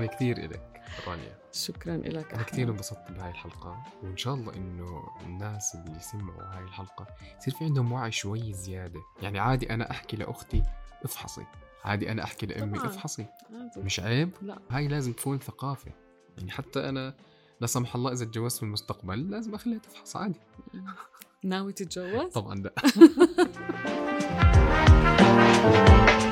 شكرا 0.00 0.06
كثير 0.06 0.50
لك 0.50 0.82
رانيا. 1.06 1.38
شكرا 1.52 1.96
لك 1.96 2.34
أنا 2.34 2.42
كثير 2.42 2.68
انبسطت 2.68 3.10
بهاي 3.12 3.30
الحلقة 3.30 3.84
وإن 4.02 4.16
شاء 4.16 4.34
الله 4.34 4.54
إنه 4.54 5.02
الناس 5.26 5.74
اللي 5.74 5.96
يسمعوا 5.96 6.42
هاي 6.42 6.64
الحلقة 6.64 7.06
يصير 7.38 7.54
في 7.54 7.64
عندهم 7.64 7.92
وعي 7.92 8.12
شوي 8.12 8.52
زيادة. 8.52 9.00
يعني 9.22 9.38
عادي 9.38 9.70
أنا 9.74 9.90
أحكي 9.90 10.16
لأختي 10.16 10.62
افحصي 11.04 11.42
عادي 11.84 12.12
أنا 12.12 12.24
أحكي 12.24 12.46
لأمي 12.46 12.78
طبعاً. 12.78 12.90
افحصي. 12.90 13.26
عادي. 13.52 13.80
مش 13.82 14.00
عيب؟ 14.00 14.30
لا. 14.42 14.58
هاي 14.70 14.88
لازم 14.88 15.12
تكون 15.12 15.38
ثقافة. 15.38 15.92
يعني 16.38 16.50
حتى 16.50 16.88
أنا 16.88 17.14
لا 17.60 17.66
سمح 17.66 17.94
الله 17.94 18.12
إذا 18.12 18.24
تجوزت 18.24 18.56
في 18.56 18.62
المستقبل 18.62 19.30
لازم 19.30 19.54
أخليها 19.54 19.78
تفحص 19.78 20.16
عادي. 20.16 20.40
ناوي 21.44 21.72
تتجوز؟ 21.72 22.32
طبعا 22.32 22.54
لا. 22.54 22.72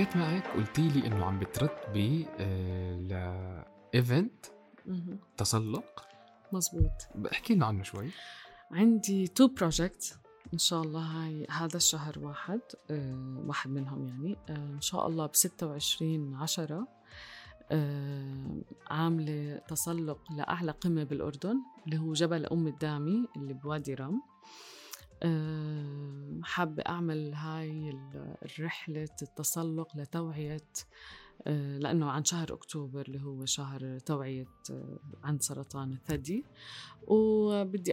حكيت 0.00 0.16
معك 0.16 0.46
قلتي 0.46 0.88
لي 0.88 1.06
إنه 1.06 1.24
عم 1.24 1.38
بترتبي 1.38 2.26
آه 2.38 2.96
ل 3.94 4.03
event 4.03 4.46
مهم. 4.86 5.18
تسلق. 5.36 6.06
مزبوط. 6.52 6.90
احكي 7.32 7.54
لنا 7.54 7.66
عنه 7.66 7.82
شوي. 7.82 8.10
عندي 8.70 9.26
two 9.28 9.48
project 9.48 10.18
إن 10.52 10.58
شاء 10.58 10.82
الله 10.82 11.00
هاي 11.00 11.46
هذا 11.50 11.76
الشهر 11.76 12.18
واحد 12.18 12.60
آه 12.90 13.42
واحد 13.46 13.70
منهم 13.70 14.06
يعني 14.08 14.36
آه 14.48 14.52
إن 14.74 14.80
شاء 14.80 15.06
الله 15.06 15.26
ب 15.26 15.34
26 15.36 16.34
10 16.34 16.86
آه 17.70 18.62
عاملة 18.90 19.60
تسلق 19.68 20.32
لأعلى 20.32 20.72
قمة 20.72 21.04
بالأردن 21.04 21.56
اللي 21.86 21.98
هو 21.98 22.12
جبل 22.12 22.46
أم 22.46 22.66
الدامي 22.66 23.28
اللي 23.36 23.54
بوادي 23.54 23.94
رم 23.94 24.14
آه، 24.14 24.20
حابة 26.42 26.82
أعمل 26.88 27.34
هاي 27.34 27.90
ال- 27.90 28.34
الرحلة 28.42 29.02
التسلق 29.22 29.96
لتوعية 29.96 30.60
آه، 31.46 31.78
لأنه 31.78 32.10
عن 32.10 32.24
شهر 32.24 32.52
أكتوبر 32.54 33.00
اللي 33.08 33.22
هو 33.22 33.44
شهر 33.44 33.98
توعية 33.98 34.48
آه، 34.70 34.98
عن 35.24 35.38
سرطان 35.38 35.92
الثدي. 35.92 36.44
وبدي 37.02 37.92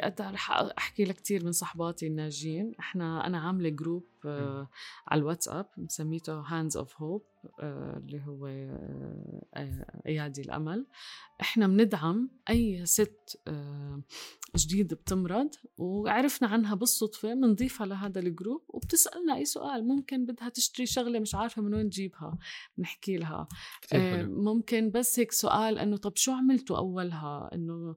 أحكي 0.77 1.03
لكتير 1.05 1.45
من 1.45 1.51
صحباتي 1.51 2.07
الناجين. 2.07 2.71
إحنا 2.79 3.27
أنا 3.27 3.37
عاملة 3.39 3.69
group 3.69 4.03
آه، 4.25 4.69
على 5.07 5.19
الواتساب 5.19 5.69
مسميته 5.77 6.39
Hands 6.39 6.77
of 6.77 7.01
Hope 7.01 7.23
اللي 7.59 8.21
هو 8.27 8.47
آه، 8.47 9.41
آه، 9.53 10.01
أيادي 10.07 10.41
الأمل. 10.41 10.85
إحنا 11.41 11.67
بندعم 11.67 12.29
أي 12.49 12.85
ست 12.85 13.39
آه، 13.47 14.01
جديد 14.55 14.93
بتمرض 14.93 15.49
وعرفنا 15.77 16.47
عنها 16.47 16.75
بالصدفة 16.75 17.33
بنضيفها 17.33 17.87
لهذا 17.87 18.19
الجروب 18.19 18.63
وبتسألنا 18.69 19.35
أي 19.35 19.45
سؤال 19.45 19.87
ممكن 19.87 20.25
بدها 20.25 20.49
تشتري 20.49 20.85
شغلة 20.85 21.19
مش 21.19 21.35
عارفة 21.35 21.61
من 21.61 21.73
وين 21.73 21.89
تجيبها 21.89 22.37
نحكي 22.77 23.17
لها. 23.17 23.47
آه، 23.93 24.23
ممكن 24.23 24.91
بس 24.91 25.19
هيك 25.19 25.31
سؤال 25.31 25.77
إنه 25.79 25.97
طب 25.97 26.15
شو 26.15 26.31
عملتوا 26.31 26.77
أولها؟ 26.77 27.49
إنه 27.53 27.95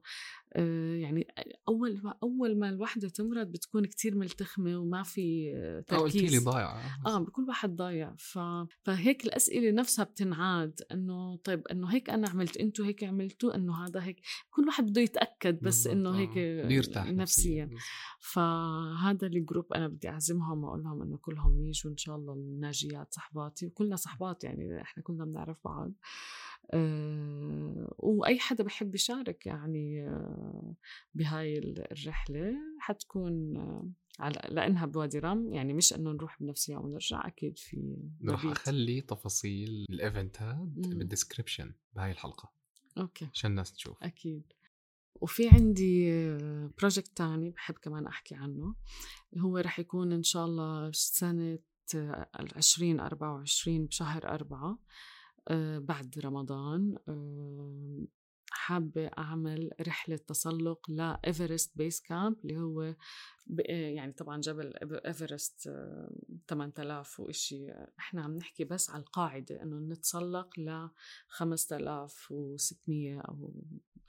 يعني 0.55 1.27
أول 1.67 2.01
ما 2.03 2.15
أول 2.23 2.59
ما 2.59 2.69
الوحده 2.69 3.09
تمرض 3.09 3.47
بتكون 3.47 3.85
كتير 3.85 4.15
ملتخمة 4.15 4.77
وما 4.77 5.03
في 5.03 5.53
آه، 5.55 5.83
آه، 5.91 5.97
قلتي 5.97 6.19
لي 6.19 6.25
تركيز. 6.27 6.43
ضايعة 6.43 6.81
آه 7.05 7.19
بكل 7.19 7.43
واحد 7.43 7.75
ضايع. 7.75 8.15
ف... 8.17 8.39
فهيك 8.83 9.25
الأسئلة 9.25 9.71
نفسها 9.71 10.05
بتنعاد 10.05 10.81
إنه 10.91 11.35
طيب 11.35 11.67
إنه 11.67 11.87
هيك 11.87 12.09
أنا 12.09 12.29
عملت 12.29 12.57
أنتوا 12.57 12.85
هيك 12.85 13.03
عملتوا 13.03 13.55
إنه 13.55 13.85
هذا 13.85 14.03
هيك. 14.03 14.21
كل 14.49 14.65
واحد 14.67 14.85
بده 14.85 15.01
يتأكد 15.01 15.59
بس 15.61 15.87
إنه 15.87 16.09
آه. 16.09 16.13
هيك 16.13 16.37
بيرتاح 16.67 17.07
نفسيا. 17.11 17.69
فهذا 18.19 19.27
ال 19.27 19.35
group 19.35 19.73
أنا 19.73 19.87
بدي 19.87 20.09
أعزمهم 20.09 20.63
وأقول 20.63 20.83
لهم 20.83 21.01
إنه 21.01 21.17
كلهم 21.17 21.65
يجوا 21.67 21.91
إن 21.91 21.97
شاء 21.97 22.15
الله 22.15 22.33
الناجيات 22.33 23.13
صحباتي 23.13 23.65
وكلنا 23.65 23.95
صحبات 23.95 24.43
يعني 24.43 24.81
إحنا 24.81 25.03
كلنا 25.03 25.25
بنعرف 25.25 25.57
بعض. 25.65 25.91
وأي 27.97 28.39
حدا 28.39 28.63
بحب 28.63 28.95
يشارك 28.95 29.45
يعني 29.45 30.07
آه، 30.07 30.75
بهاي 31.13 31.57
ال- 31.57 31.91
الرحلة 31.91 32.53
حتكون 32.79 33.57
آه، 33.57 33.89
على 34.19 34.41
لأنها 34.49 34.85
بوادي 34.85 35.19
رم 35.19 35.53
يعني 35.53 35.73
مش 35.73 35.93
إنه 35.93 36.11
نروح 36.11 36.43
بنفس 36.43 36.69
اليوم 36.69 36.85
ونرجع 36.85 37.27
أكيد 37.27 37.57
في 37.57 37.97
رح. 38.47 38.51
أخلي 38.51 39.01
تفاصيل 39.01 39.85
الايفنتات 39.89 40.55
مم. 40.57 40.97
بال 40.97 41.09
description 41.09 41.73
بهاي 41.95 42.11
الحلقة 42.11 42.51
أوكي 42.97 43.27
عشان 43.33 43.51
الناس 43.51 43.73
تشوف 43.73 44.03
أكيد 44.03 44.43
وفي 45.21 45.49
عندي 45.49 46.11
project 46.77 47.17
تاني 47.17 47.49
بحب 47.49 47.75
كمان 47.75 48.07
أحكي 48.07 48.35
عنه 48.35 48.75
هو 49.37 49.57
رح 49.57 49.79
يكون 49.79 50.11
إن 50.13 50.23
شاء 50.23 50.45
الله 50.45 50.87
أربعة 52.99 53.33
وعشرين 53.33 53.85
بشهر 53.85 54.27
أربعة 54.27 54.69
آه، 54.69 54.79
بعد 55.79 56.19
رمضان 56.19 56.97
آه، 57.07 58.05
حابة 58.51 59.07
أعمل 59.17 59.71
رحلة 59.87 60.15
تسلق 60.15 60.91
ل 60.91 61.02
Everest 61.02 61.77
Base 61.77 62.01
Camp 62.01 62.35
اللي 62.43 62.57
هو 62.57 62.95
يعني 63.67 64.11
طبعا 64.13 64.41
جبل 64.41 64.73
إيفرست 65.05 65.69
8000 66.47 67.19
وإشي. 67.19 67.71
إحنا 67.99 68.21
عم 68.21 68.37
نحكي 68.37 68.63
بس 68.63 68.89
على 68.89 69.03
القاعدة 69.03 69.63
إنه 69.63 69.79
نتسلق 69.79 70.59
ل 70.59 70.89
5600 71.27 73.19
أو 73.19 73.53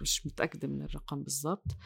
مش 0.00 0.26
متأكدة 0.26 0.68
من 0.68 0.83
الرقم 0.83 1.22
بالضبط. 1.22 1.76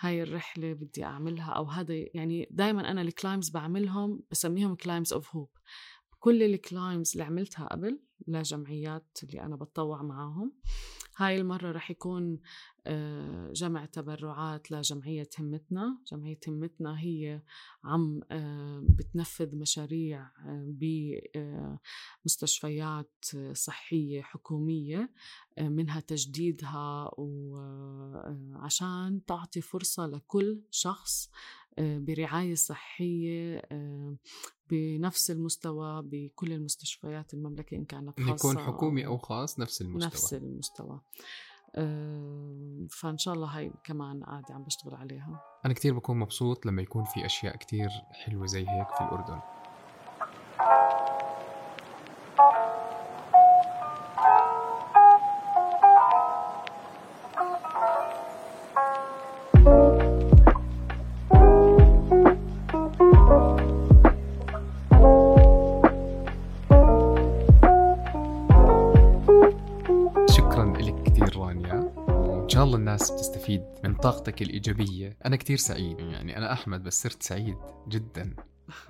هاي 0.00 0.22
الرحلة 0.22 0.72
بدي 0.72 1.04
أعملها 1.04 1.52
أو 1.52 1.64
هذا 1.64 1.94
يعني 2.14 2.48
دايما 2.50 2.90
أنا 2.90 3.02
ال 3.02 3.09
climbs 3.09 3.50
بعملهم 3.50 4.22
بسميهم 4.30 4.74
Climbs 4.74 5.12
of 5.12 5.36
Hope 5.36 5.50
كل 6.20 6.42
ال 6.42 6.52
climbs 6.52 7.12
اللي 7.12 7.24
عملتها 7.24 7.66
قبل 7.66 8.00
لجمعيات 8.28 9.18
اللي 9.22 9.42
أنا 9.42 9.56
بتطوع 9.56 10.02
معاهم. 10.02 10.52
هاي 11.16 11.40
المرة 11.40 11.72
رح 11.72 11.90
يكون 11.90 12.38
آه، 12.86 13.52
جمع 13.52 13.84
تبرعات 13.84 14.70
لجمعية 14.70 15.28
همتنا 15.38 15.98
جمعية 16.12 16.38
همتنا 16.48 17.00
هي 17.00 17.42
عم 17.84 18.20
آه، 18.30 18.84
بتنفذ 18.88 19.56
مشاريع 19.56 20.30
آه، 21.36 21.78
بمستشفيات 22.24 23.24
صحية 23.52 24.22
حكومية 24.22 25.10
منها 25.60 26.00
تجديدها 26.00 27.10
وعشان 27.18 29.24
تعطي 29.26 29.60
فرصة 29.60 30.06
لكل 30.06 30.60
شخص 30.70 31.30
برعاية 31.78 32.54
صحية 32.54 33.62
بنفس 34.70 35.30
المستوى 35.30 36.02
بكل 36.02 36.52
المستشفيات 36.52 37.34
المملكة 37.34 37.76
إن 37.76 37.84
كانت 37.84 38.20
خاصة 38.20 38.34
يكون 38.34 38.58
حكومي 38.58 39.06
أو 39.06 39.18
خاص 39.18 39.58
نفس 39.58 39.82
المستوى. 39.82 40.06
نفس 40.06 40.34
المستوى. 40.34 41.00
فإن 42.90 43.18
شاء 43.18 43.34
الله 43.34 43.46
هاي 43.46 43.72
كمان 43.84 44.24
قاعدة 44.24 44.54
عم 44.54 44.64
بشتغل 44.64 44.94
عليها. 44.94 45.42
أنا 45.64 45.74
كتير 45.74 45.94
بكون 45.94 46.18
مبسوط 46.18 46.66
لما 46.66 46.82
يكون 46.82 47.04
في 47.04 47.26
أشياء 47.26 47.56
كتير 47.56 47.88
حلوة 48.10 48.46
زي 48.46 48.68
هيك 48.68 48.88
في 48.88 49.00
الأردن. 49.00 49.40
الناس 73.00 73.10
بتستفيد 73.10 73.62
من 73.84 73.94
طاقتك 73.94 74.42
الإيجابية. 74.42 75.16
أنا 75.26 75.36
كتير 75.36 75.56
سعيد. 75.56 75.98
يعني 75.98 76.36
أنا 76.36 76.52
أحمد 76.52 76.82
بس 76.82 77.02
صرت 77.02 77.22
سعيد 77.22 77.56
جدا. 77.88 78.36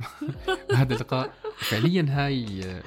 هذا 0.78 0.94
اللقاء. 0.94 1.34
فعليا 1.58 2.06
هاي 2.08 2.46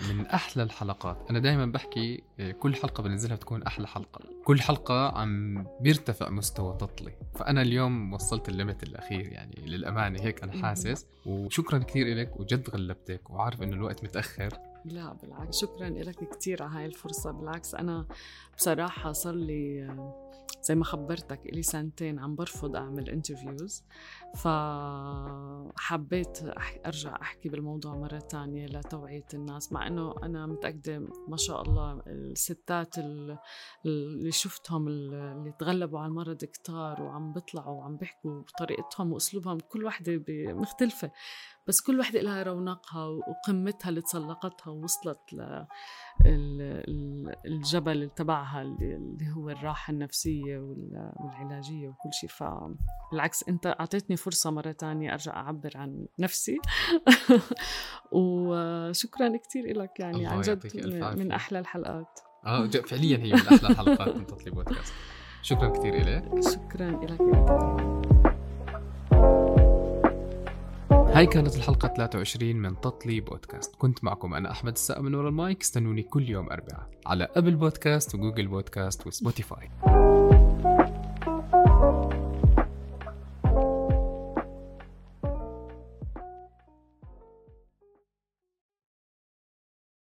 من 0.09 0.25
أحلى 0.25 0.63
الحلقات. 0.63 1.17
أنا 1.29 1.39
دائما 1.39 1.65
بحكي 1.65 2.23
كل 2.59 2.75
حلقة 2.75 3.03
بنزلها 3.03 3.35
بتكون 3.35 3.63
أحلى 3.63 3.87
حلقة. 3.87 4.19
كل 4.45 4.61
حلقة 4.61 5.17
عم 5.17 5.65
بيرتفع 5.81 6.29
مستوى 6.29 6.77
تطلي. 6.77 7.15
فأنا 7.35 7.61
اليوم 7.61 8.13
وصلت 8.13 8.49
الليمت 8.49 8.83
الأخير 8.83 9.27
يعني 9.27 9.55
للأمانة. 9.65 10.21
هيك 10.21 10.43
أنا 10.43 10.61
حاسس. 10.61 11.05
وشكرا 11.25 11.77
كثير 11.77 12.17
لك 12.17 12.39
وجد 12.39 12.69
غلبتك. 12.69 13.29
وعارف 13.29 13.61
إنه 13.61 13.73
الوقت 13.73 14.03
متأخر. 14.03 14.49
لا 14.85 15.13
بالعكس. 15.13 15.61
شكرا 15.61 15.89
لك 15.89 16.37
كثير 16.37 16.63
على 16.63 16.71
هاي 16.75 16.85
الفرصة. 16.85 17.31
بالعكس 17.31 17.75
أنا 17.75 18.05
بصراحة 18.57 19.11
صار 19.11 19.33
لي 19.33 19.87
زي 20.63 20.75
ما 20.75 20.83
خبرتك 20.83 21.45
إلي 21.45 21.63
سنتين 21.63 22.19
عم 22.19 22.35
برفض 22.35 22.75
أعمل 22.75 23.09
انترفيوز 23.09 23.83
فحبيت 24.37 26.39
أرجع 26.85 27.21
أحكي 27.21 27.49
بالموضوع 27.49 27.95
مرة 27.95 28.19
تانية 28.19 28.65
لتوعية 28.65 29.25
الناس 29.33 29.71
مع 29.71 29.87
أنه 29.87 30.13
أنا 30.23 30.45
متأكدة 30.45 30.99
ما 31.27 31.37
شاء 31.37 31.61
الله 31.61 32.03
الستات 32.07 32.97
اللي 32.97 34.31
شفتهم 34.31 34.87
اللي 34.87 35.53
تغلبوا 35.59 35.99
على 35.99 36.07
المرض 36.07 36.45
كتار 36.45 37.01
وعم 37.01 37.33
بيطلعوا 37.33 37.79
وعم 37.79 37.97
بيحكوا 37.97 38.41
بطريقتهم 38.41 39.13
وأسلوبهم 39.13 39.57
كل 39.59 39.85
وحدة 39.85 40.23
مختلفة 40.53 41.11
بس 41.67 41.81
كل 41.81 41.99
وحدة 41.99 42.21
لها 42.21 42.43
رونقها 42.43 43.05
وقمتها 43.05 43.89
اللي 43.89 44.01
تسلقتها 44.01 44.71
ووصلت 44.71 45.19
للجبل 47.45 48.09
تبعها 48.09 48.61
اللي 48.61 49.31
هو 49.35 49.49
الراحة 49.49 49.91
النفسية 49.91 50.57
والعلاجية 51.19 51.87
وكل 51.87 52.13
شيء 52.13 52.29
فبالعكس 52.29 53.43
أنت 53.49 53.75
أعطيتني 53.79 54.15
فرصة 54.23 54.51
مرة 54.51 54.71
تانية 54.71 55.13
أرجع 55.13 55.35
أعبر 55.35 55.71
عن 55.75 56.05
نفسي. 56.19 56.57
وشكرا 58.11 59.37
كثير 59.37 59.77
لك 59.77 59.99
يعني 59.99 60.27
عن 60.27 60.41
جد 60.41 61.17
من 61.17 61.31
أحلى 61.31 61.59
الحلقات. 61.59 62.19
آه 62.45 62.67
فعليا 62.67 63.17
هي 63.17 63.33
من 63.33 63.39
أحلى 63.39 63.69
الحلقات 63.69 64.15
من 64.15 64.25
تطلي 64.25 64.51
بودكاست. 64.51 64.93
شكرا 65.41 65.69
كثير 65.69 65.95
لك 65.95 66.23
شكرا 66.41 66.91
لك 66.91 67.21
هاي 70.91 71.25
كانت 71.25 71.55
الحلقة 71.55 71.87
23 71.87 72.55
من 72.55 72.81
تطلي 72.81 73.21
بودكاست. 73.21 73.75
كنت 73.75 74.03
معكم 74.03 74.33
أنا 74.33 74.51
أحمد 74.51 74.71
السقا 74.71 75.01
من 75.01 75.15
ورا 75.15 75.29
المايك. 75.29 75.61
استنوني 75.61 76.03
كل 76.03 76.29
يوم 76.29 76.49
أربعاء 76.49 76.89
على 77.05 77.27
Apple 77.35 77.55
Podcast 77.55 78.15
و 78.15 78.20
Google 78.20 78.47
Podcast 78.47 79.07
و 79.07 79.14
Spotify. 79.14 79.69